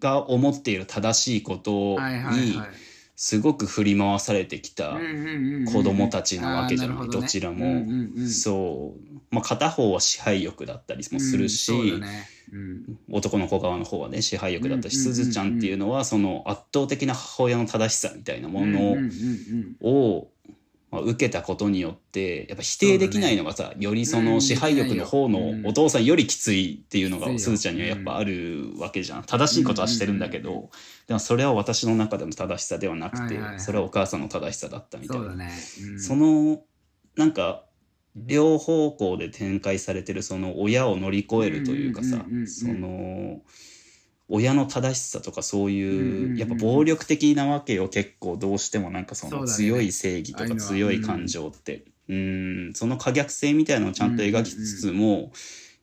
[0.00, 2.68] が思っている正しいことはいはいにはい
[3.20, 4.92] すごく振り回されてきた
[5.66, 7.84] 子子供たちなわけじゃない、どちらも、
[8.28, 11.72] そう、まあ、片方は支配欲だったりもするし、
[13.10, 19.08] 男の子側の方はね支配欲だったし、うんうんうんうんすずちゃんっていうのはその圧倒的な母親の正しさみたいなものの
[19.82, 20.30] を、
[20.90, 29.22] まあ、受けたことによってやっぱ否定できないのがさ、よりその支配欲の方のお父さんよりきついっていうのがすずちゃんにはやっぱあるわけじゃん。
[29.24, 30.70] 正しいことはしてるんだけど、
[31.06, 35.26] でもそれは私の中での正しさではなくて、それはお母さんの正しさだったみたいな。
[35.26, 35.52] そね。
[35.92, 36.00] うん。
[36.00, 36.62] その
[37.16, 37.64] なんか
[38.16, 43.42] 両方向で展開されてるその親を乗り越えるというかさうんうん
[44.28, 46.36] 親の正しさとかそううんうんいううん。
[46.36, 51.84] やっぱ暴力的なわけよ結構どうしてもなんかその強い正義とか強い感情って。
[52.08, 52.72] うん。
[52.74, 55.32] その可逆性みたいなのをちゃんと描きつつも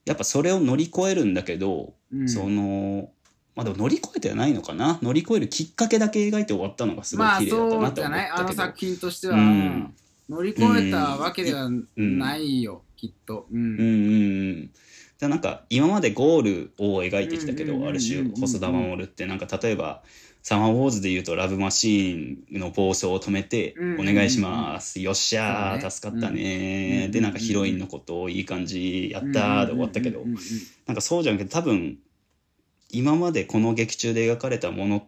[0.05, 2.29] やっぱそれを乗り越えるんだけどうん。
[2.29, 3.10] その
[3.55, 4.99] まあでも乗り越えてはないのかな？
[5.01, 9.93] 乗り越えるきっかけだけ描いて終わったのがすごいまあ綺麗だったなって思じゃないあのったけど作品としてはうん。
[10.27, 13.47] 乗り越えたわけではないよきっと。
[13.51, 14.71] ううんんうん
[15.19, 20.04] うんでなんか今までゴールを描いてきたけどある種細田守ってなんか例えば
[20.43, 24.99] 「サマーウォーズ」で言うとラブマシーンの暴走を止めてうんうん「お願いします。
[24.99, 30.25] よっしゃー助かったねでなんかヒロインのことをいい感じやったーで終わったけど
[30.86, 31.97] なんかそうじゃなくて多分
[32.91, 35.08] 今までこの劇中で描かれたもの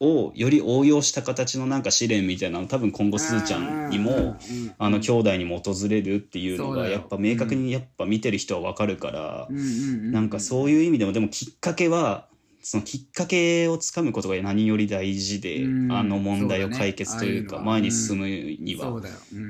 [0.00, 4.36] をより応用した形のなんか試練みたいなの多分今後すずちゃんにも
[4.78, 12.26] あの兄弟にも訪れるっていうのがやっぱ明確にやっぱ見てる人はわかるからなんかそういう意味でもでもきっかけは
[12.62, 15.92] そのきっかけをつかむことが何より大事でうん。
[15.92, 19.00] あの問題を解決というか前に進むには。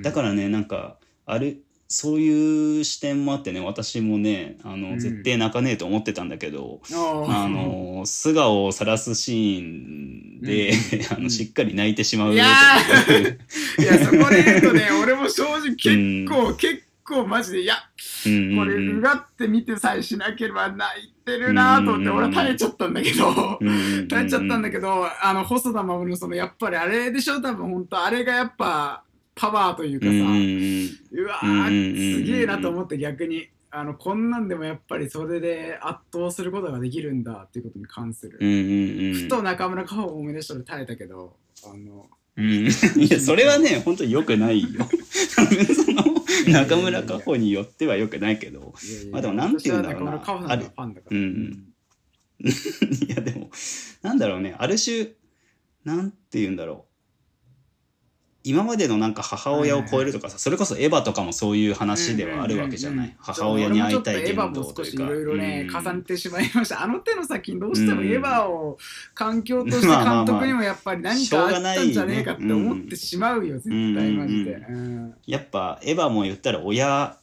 [0.02, 4.98] だからねなんかあるそういう視点もあってね私もねあのうん。
[5.00, 10.72] 絶対泣かねえと思ってたんだけどあの素顔を晒すシーンで
[11.10, 12.46] あのしっかり泣いてしまういや
[13.06, 17.74] といやそこで言うとね俺も正直結構結構マジでいや
[18.24, 18.58] うんうんうん。
[18.58, 24.08] これうがって見てさえしなければ泣いてるなと思って俺は耐えちゃったんだけどうんうんうんうん。
[24.08, 29.02] 耐えちゃったんだけどあの細田守のそのやっぱりあれでしょ多分本当あれがやっぱ
[29.40, 30.12] パワーというかさ、
[31.12, 42.68] うわすげえなと思って逆にあのこんなんでもやっぱりそれで圧倒することができるんだっていうことに関する、ふと中村佳穂を思い出したら耐えたけどあのうん、い
[43.10, 44.84] やそれはね本当に良くないよ。
[44.84, 46.04] その
[46.48, 48.74] 中村佳穂によっては良くないけど。
[49.10, 50.16] まあでもなんて言うんだろうな
[52.40, 53.50] いやでも
[54.02, 54.54] なんだろうね。
[54.58, 55.08] ある種
[55.84, 56.89] なんて言うんだろう
[58.42, 66.82] 今までのなんか母親を超えるとかさ、それこそエヴァとかもそういう話ではあるわけじゃない、母親に会いたい言動というかいろいろね、うん、重ねてしまいました。
[66.82, 68.78] あの手の先にどうしてもエヴァを
[69.14, 74.58] 環境として監督にもやっぱり何かあったんじゃねえかって思ってしまうよ、絶対マジで、
[75.26, 77.16] やっぱエヴァも言ったら親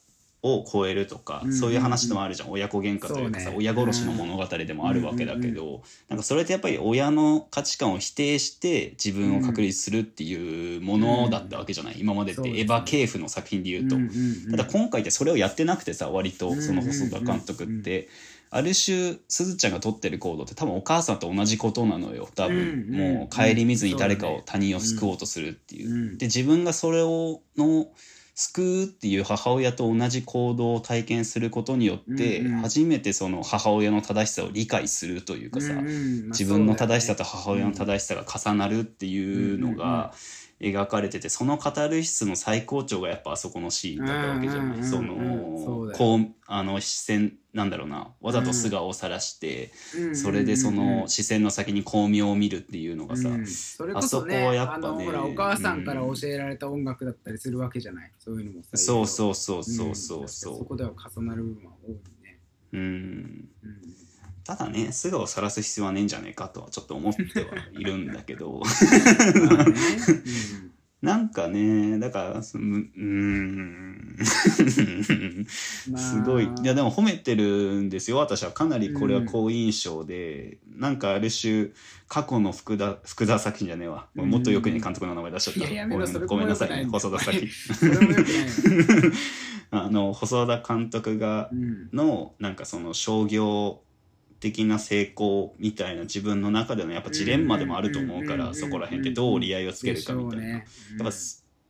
[0.55, 2.51] を超えるとか、そういう話でもあるじゃん。
[2.51, 5.69] 親子喧嘩というかさ、ね、親殺しの物語でもあるわけだけど、うん。
[5.69, 18.07] うんうん、なんかそれってやっぱり親の価値観を否定して自分を確立するっていうものだったわけじゃない、うん、今までってエヴァ系譜の作品で言うと、うんうんうん、ただ今回ってそれをやってなくてさ割とその細田監督って。
[18.49, 22.29] ある種すずちゃんが取ってる行動って多分お母さんと同じことなのよ。
[22.33, 26.17] 多分、もう顧みずに誰かを他人を救おうとするっていう。
[26.17, 27.87] で自分がそれをの
[28.39, 40.13] 救うっていう母親と同じ行動を体験することによって初めてその母親の正しさを理解するというかさ、自分の正しさと母親の正しさが重なるっていうのが
[40.59, 44.83] 描かれててそのカタルシスの最高潮がやっぱあそこのシーンだったわけじゃない？
[44.83, 49.71] そのこうあの視線なんだろうなわざと素顔を晒して、
[50.15, 62.39] それでその視線の先に光明を見るっていうのがさ、それこそ、ね、あそこはやっぱねほらお母さんから教えられた音楽だったりするわけじゃない、そういうのもさそうそうそうそうそうそう、そこでは重なる部分は多いね。
[62.73, 63.47] うん、うん
[64.47, 67.27] ただね素顔を晒す必要はねえんじゃねえかとはちょっと思っては
[67.73, 68.61] いるんだけど
[71.01, 74.17] なんかね、だから、そのうん、
[75.95, 76.45] すごい。
[76.45, 78.17] いや、でも褒めてるんですよ。
[78.17, 81.67] 私はかなりこれは好印象で、うん、なんかある種、
[82.07, 84.07] 過去の福田、福田作品じゃねえわ。
[84.15, 85.71] うん、もっとよくね、監督の名前出しちゃった。
[85.71, 85.99] いややご
[86.37, 87.47] めんなさいね、細田作品。
[89.69, 91.51] あの、細田監督が、
[91.93, 93.81] の、なんかその商業、
[94.39, 100.47] 的な成功みたいな自分の中でのやっぱジレンマでもあると思うからそこら辺ってどう折り合いをつけるかみたいな。
[100.47, 100.61] やっ
[101.03, 101.11] ぱ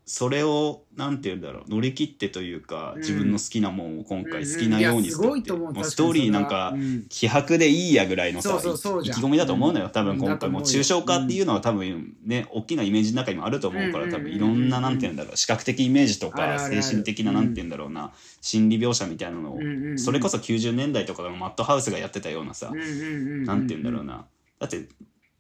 [0.10, 6.74] それをなんて言うんだろう乗り切ってというか、自分の好きなもんを今回好きなように作って、もうストーリーなんか、
[7.10, 10.50] 気迫でいいやぐらいのさ意気込みだと思うのよ多分今回。
[10.50, 19.60] も抽象化っていうのは多分ね大きなイメージの中にもあると思うから多分いろんななんて言うんだろう視覚的イメージとか精神的ななんて言うんだろうな心理描写みたいなのを
[19.98, 24.26] それこそ90年代とかのマットハウスがやってたようなさなんて言うんだろうな。
[24.60, 24.86] だって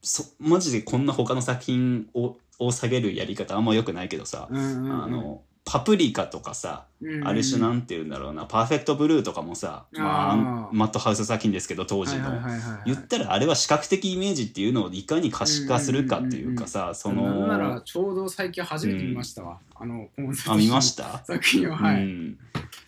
[0.02, 20.08] そマジでこんな他の作品をを下げるやり方あんまよくないけどさ、うんうんうん、あのパプリカとかさ、うんうん、ある種なんて言うんだろうなパーフェクトブルーとかもさまあ、マットハウス作品ですけど当時の、はいはいはいはい、言ったらあれは視覚的イメージっていうのをいかに可視化するかっていうかさ、うんうんうん、そのならちょうど最近初めて見ましたわ、うん、あの
[20.48, 21.22] あ見ました？
[21.26, 22.38] 作品ははい、うん、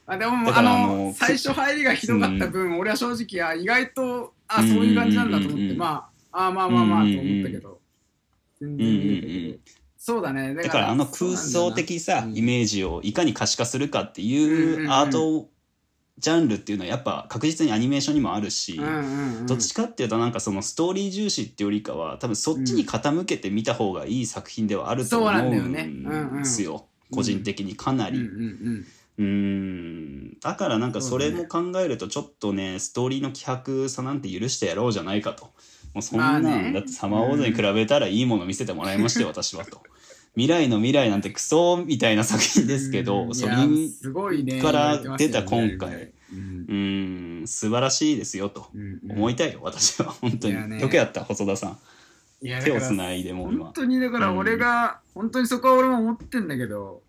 [0.08, 7.79] あでもあの最初入りがひどかった分、俺は正直あ意外とあそういう感じなんだと思って、まああまあまあまあと思ったけど、
[8.60, 9.80] 全然見えたけど。
[9.98, 10.54] そうだね。
[10.56, 15.50] だからあの空想的さ、イメージをいかに可視化するかっていうアート
[16.18, 18.80] ジャンルっていうのはやっぱ確実にアニメーションにもあるし、
[19.46, 28.20] どっちかっていうとなんかそのストーリー重視っていうよりかは多分そっちに傾けて見た方がいい作品ではあると思うんですよ、個人的にかなり。
[29.18, 30.40] うん。
[30.40, 35.52] だからなんかそれも考えるとちょっとねストーリーの希薄さなんて許してやろうじゃないかと。
[35.94, 39.82] もうそんなん、ね、だってサマーウォーズに比べたらいいもの見せてもらいましたよ、私はと。
[40.36, 48.68] 未来の未来なんてクソみたいな作品ですけど、それから出た今回、うん、素晴らしいですよと。
[49.10, 50.12] 思いたいよ、私は。
[50.12, 50.82] 本当に。
[50.82, 51.78] よくやった、細田さん。
[52.42, 53.66] 手をつないでも今。
[53.66, 57.02] 本当にだから俺が、本当にそこは俺も思ってんだけど、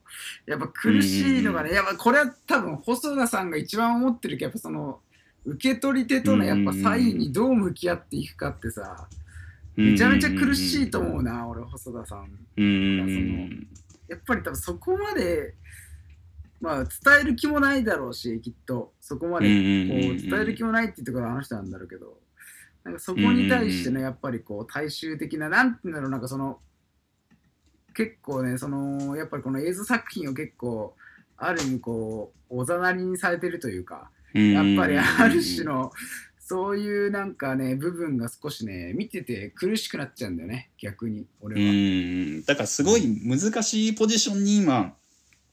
[0.47, 5.01] やっぱ苦しいのがね、やっぱこれは多分細田さんが一番思ってるけど、やっぱその、
[5.45, 9.09] 受け取り手とのやっぱ差異にどう向き合っていくかってさ、
[9.77, 12.29] めちゃめちゃ苦しいと思うな、俺、細田さん。
[12.57, 13.49] その
[14.09, 15.55] やっぱり多分そこまで、
[16.61, 16.91] まあ、伝
[17.23, 22.19] える気もないだろうし、きっと、そこまでこう伝える気もないっていうところはあの人なんだろうけど、
[22.85, 26.59] なんかそこに対してのやっぱりこう大衆的な、なんていうんだろう、なんかその、
[27.95, 30.95] 結構ね、その、やっぱりこの映像作品を結構、
[31.37, 35.93] ある意味こう、おざなりにされてるというか、やっぱりある種の
[36.39, 41.71] そういうなんかね部分が少しね見てて苦しくなっちゃうんだよね逆に俺は。
[41.71, 42.45] うん。
[42.45, 44.95] だからすごい難しいポジションに今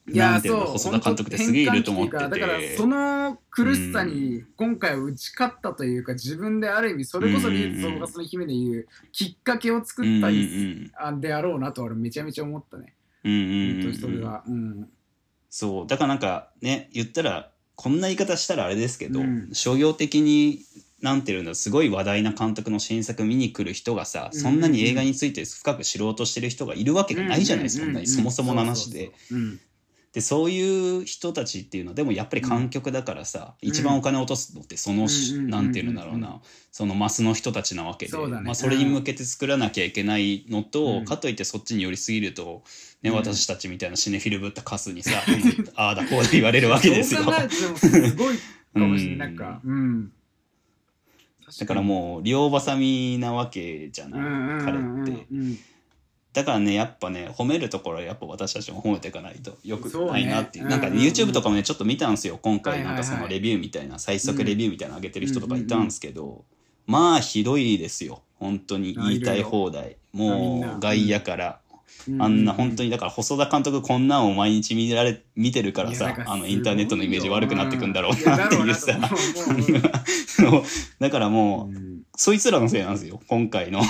[0.09, 2.17] いやそう細田監督ってすげえいると思って。
[2.17, 12.95] てだからその苦しさに今回打ち勝ったというか自分である意味それこそリーズ総括の姫でいうきっかけを作ったりであろうなと俺めちゃめちゃ思ったね。
[13.23, 14.89] うんうんうん、それが、うん、
[15.49, 15.87] そう。
[15.87, 20.65] だからなんかね言ったらこんな言い方したらあれですけど、うん、商業的に
[21.01, 29.11] なんていうんだすごい話題な監督の新作見に来る人がさ、そんなに映画について深く知ろうとしてる人がいるわけがないじゃない、そんなにそもそもの話で。
[30.17, 36.41] でそういう人たちっていうのはでもやっぱり観客だからさ、うん、一番お金を落とすのってその、うん、なんていうんだろうな、
[36.71, 42.63] そのマスの人たちなわけで、ね、まあ、それに向けて作らなきゃいけないのと、うん、かといってそっちに寄りすぎると、
[43.03, 45.11] ね私たちみたいなシネフィルぶったカスにさ、
[45.77, 47.19] ああだこうだ言われるわけですよ。
[47.77, 48.37] すごい
[48.73, 49.27] かもしれない。
[49.27, 49.35] なん。
[49.35, 50.11] か、うん。
[51.59, 55.27] だからもう両ばさみなわけじゃない、彼って。
[56.37, 62.83] だからねやっぱね褒めるところはやっぱ私たちも褒めていかないとよくないなっていう、ね、なんか、ね、YouTube とかもねちょっと見たんですよ今回。
[62.83, 66.45] なんかそのレビューみたいな、最速レビューみたいなの上げてる人とかいたんですけど、
[66.85, 68.21] まあひどいですよ。
[68.35, 69.97] 本当に言いたい放題。
[70.13, 71.59] もう外野から。
[72.19, 78.97] あんな本当にだから細田監督こんなんを毎日見られ見てるからさあのインターネットのイメージ悪くなってくんだろうなっていうさ。
[80.99, 83.79] だからもう、そいつらのせいなんですよ今回の。
[83.79, 83.83] あ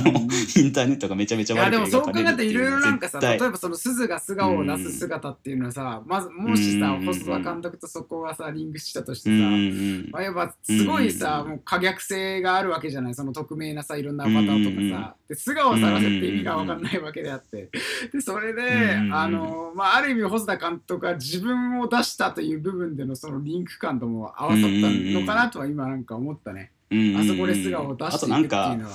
[0.00, 17.68] の、インターネットがめちゃめちゃ悪いうでもそう考えていろいろなんかさ例えばその鈴が素顔を出す姿っていうのはさ、まずもしさ、細田監督とそこがさリンクしたとしてさ、まあ、やっぱすごいさ、もう可逆性があるわけじゃないその匿名なさいろんなアバターとかさ、で素顔を探せって意味が分かんないわけであって、
[18.10, 26.72] でそれで、あのまあある意味細田監督が自分を出したという部分でのそのリンク感とも合わさったのかなとは今なんか思ったね。
[26.90, 28.94] あそこで素顔を出していくっていうのは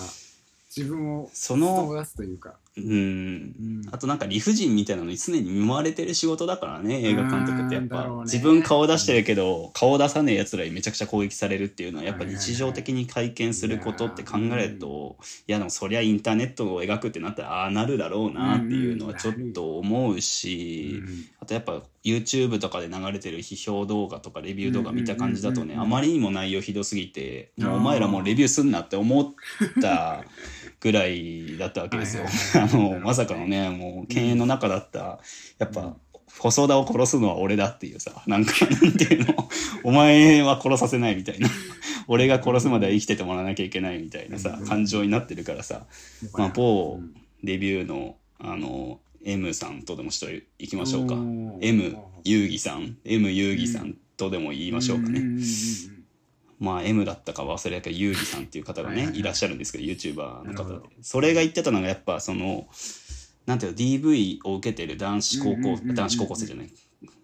[0.76, 2.61] 自分をその出すというか。
[2.78, 15.18] うん、あとなんか理不尽みたいなのに常に見舞われてる仕事だからね映画監督ってやっぱ、ね、自分顔出してるけど顔出さねえやつらにめちゃくちゃ攻撃されるっていうのはやっぱ日常的に会見することって考えると
[15.48, 21.04] いやでもそりゃインターネットを描くってなったらああなるだろうなっていうのはちょっと思うし
[21.42, 29.34] あとやっぱ YouTube とかで流れてる批評動画とかレビュー動画見た感じだとねあまりにも内容ひどすぎてもうお前らもうレビューすんなって思っ
[29.82, 30.24] た
[30.82, 32.26] ぐらいだったわけですよ。
[32.60, 35.20] あのまさかのねもう犬猿の中だった
[35.60, 35.96] やっぱ
[36.40, 39.50] 細田を殺すのは俺だっていうさなんかなんていうの？
[39.84, 41.50] お前は殺させないみたいな。
[42.08, 45.86] 俺が殺すまでは生きててもらわなきゃいけないみたいなさ感情になってるからさ、
[46.34, 47.00] まあ、某
[47.44, 51.14] デビューのあの M さんとでもしていきましょうか。
[51.62, 55.22] M 遊戯さん？M 遊戯さんとでも言いましょうかね。
[56.62, 60.80] まあ M だったか忘れたけどゆうりさんっていう方がね、いらっしゃるんですけど YouTuber の方で。
[61.02, 62.68] それが言ってたのがやっぱその
[63.48, 66.70] なんていうの DV を受けてる男子高校、男子高校生じゃない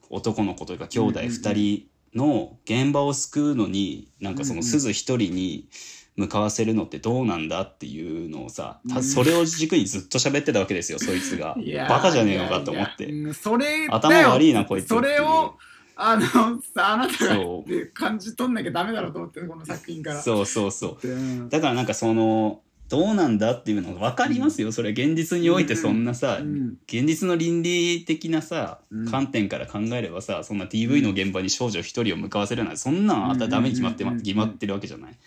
[0.10, 5.70] 男の子というか兄弟2人の現場を救うのになんかその鈴一人に
[6.16, 11.56] 向かわせるのってどうなんだっていうのをさそれを軸にずっと喋ってたわけですよそいつが
[11.88, 13.14] バカじゃねえのかと思って
[13.92, 15.58] 頭悪いなこいつそれを
[15.98, 17.38] あのさあなたが
[17.94, 20.22] 感じ取んなきゃダメだろうと思ってこの作品から。
[20.22, 24.92] そうそうそう、うん、だからなんかそのどうなんだっていうのが分かりますよ、それ。
[24.92, 28.80] 現実においてそんなさ、うん、現実の倫理的なさ、
[29.12, 35.18] 観点から考えればさそんな TV の現場に少女一人を向かわせるなんてそんなんあったらダメに決まって,、決まってるわけじゃない、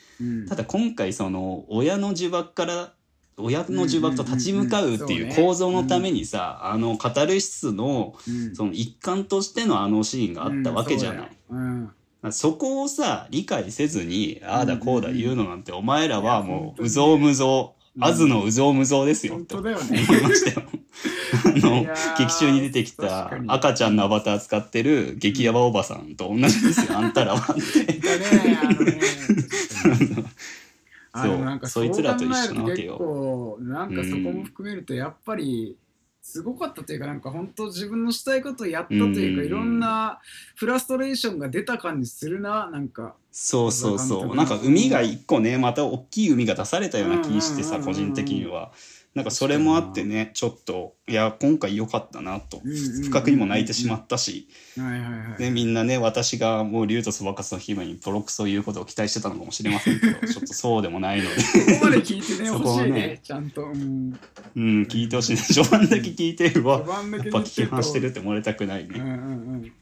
[0.49, 2.93] ただ今回その親の呪縛から
[3.37, 8.14] 親の呪縛と立ち向かうっていう構造のためにさ、あのカタルシスの
[8.55, 11.31] その一環としてのあのシーンがあったわけじゃない。
[12.33, 20.66] そこをさ理解せずにああだこうだ言うのなんてお前らはもううぞうむぞうあずのうぞうむぞうですよって思いましたよ。
[21.33, 21.87] あの
[22.18, 27.61] 劇中に出てきた赤ちゃんのアバター使ってる激ヤバおばさんと同じですよあんたらはって。
[31.23, 31.39] そう。
[31.39, 33.59] なんかそいつらと一緒なわけよ。
[33.61, 35.77] なんかそこも含めるとやっぱり
[36.23, 40.21] すごかったというかなんか本当自分のしたいことをやったというか、いろんな
[40.55, 42.68] フラストレーションが出た感じするな。
[42.71, 44.37] なんかそうそうそう。
[44.37, 48.73] なんか海が一個ねまた大きい海が出されたような気してさ個人的には。
[49.13, 52.61] なんかそれもあってねちょっといや今回良かったなと。
[53.03, 54.49] 不覚にも泣いてしまったし。
[55.39, 61.37] みんなね私がもう竜とそばかすの姫にボロクソ言うことを期待してたのかもしれませんけど ちょっとそうでもないので。
[61.37, 61.43] こ
[61.81, 63.63] こまで聞いてね ほしいねちゃんと。
[63.65, 64.19] うん、
[64.55, 65.39] うん、聞いてほしいね。
[65.39, 66.95] 序盤だけ聞いてるわやっぱ
[67.41, 69.73] 批判してるって思われたくないね、うんうん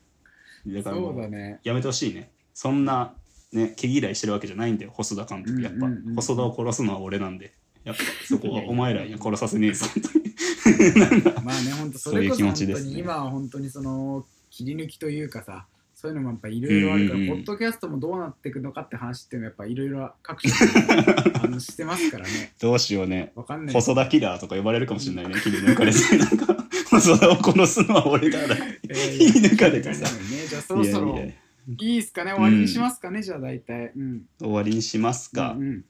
[0.67, 2.31] うん、だからもうやめてほしいね。
[2.55, 3.13] そんな
[3.53, 5.61] ね毛嫌いしてるわけじゃないんだよ細田監督。
[5.61, 7.53] やっぱ、細田を殺すのは俺なんで。
[7.85, 9.87] やっぱそこはお前らに殺させねえぞ
[11.45, 15.67] まあね本当それこそ本当に今は本当にその切り抜きというかさ
[16.01, 20.55] そういうのもやっぱいろいろあるから、うんうん、ポッドキャストもどうなっていくのかって話っていうのはやっぱいろいろ各種
[21.43, 22.53] あのしてますからね。
[22.61, 23.33] どうしようね。
[23.35, 23.75] わかんない。
[23.75, 25.41] 細田キラーとか呼ばれるかもしれないね。
[25.41, 26.57] 切り抜かれてなんか
[26.89, 28.39] 細田を殺すのは俺だ。
[28.39, 30.05] えー、切り抜かれてさ。
[30.05, 31.15] ね、じゃあそろそろ。
[31.15, 31.35] いやいや
[31.81, 32.33] いいっすかね？
[32.33, 33.91] 終わりにしますかね、じゃあ大体。
[33.97, 34.23] うん。
[34.39, 35.57] 終わりにしますか。
[35.59, 35.85] うんうん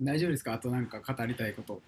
[0.00, 0.54] 大丈夫ですか？
[0.54, 1.82] あとなんか語りたいこと。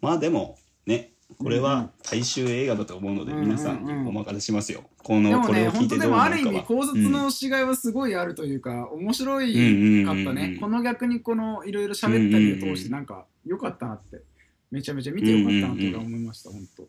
[0.00, 0.56] まあでも
[0.86, 4.84] ねこれは大衆映画だと思うので、うん皆さんにお任せしますよ。
[5.02, 10.34] このこれを聞いて本当でもある意味考察のしがいはすごいあるというか、面白いかったうんうんうんうん。
[10.36, 14.22] ねこの逆にこのいろいろ喋ったりを通してなんか良かったなって、
[14.70, 16.88] めちゃめちゃ見てよかったなと思いました、本当。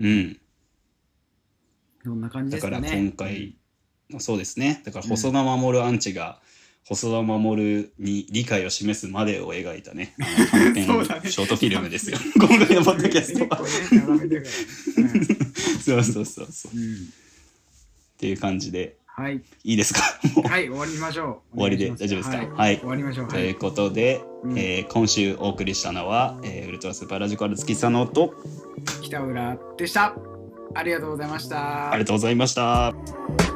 [0.00, 0.40] うん。
[2.04, 2.80] どんな感じですかね。
[2.80, 3.56] だから今回、
[4.18, 6.40] そうですねだから細田守アンチが
[6.84, 10.14] 細田守に理解を示すまでを描いたね。
[10.50, 12.18] 短編ショートフィルムですよ。
[12.36, 13.58] 今回のポッドキャストは。
[15.84, 16.72] そうそうそうそう。
[16.72, 16.82] っうん。
[16.82, 16.96] うん
[18.18, 18.96] ていう感じで。
[19.14, 20.00] はい、いいですか？
[20.48, 21.56] はい、終わりましょう。
[21.56, 22.36] 終わりで大丈夫ですか？
[22.38, 22.78] はい、はい。
[22.78, 23.28] 終わりましょう。
[23.28, 24.58] ということで、うん。
[24.58, 28.34] えー今週お送りしたのは、えーウルトラスーパーラジカル月佐野と
[29.02, 30.14] 北浦でした。
[30.74, 31.90] ありがとうございました。
[31.92, 33.51] ありがとうございました。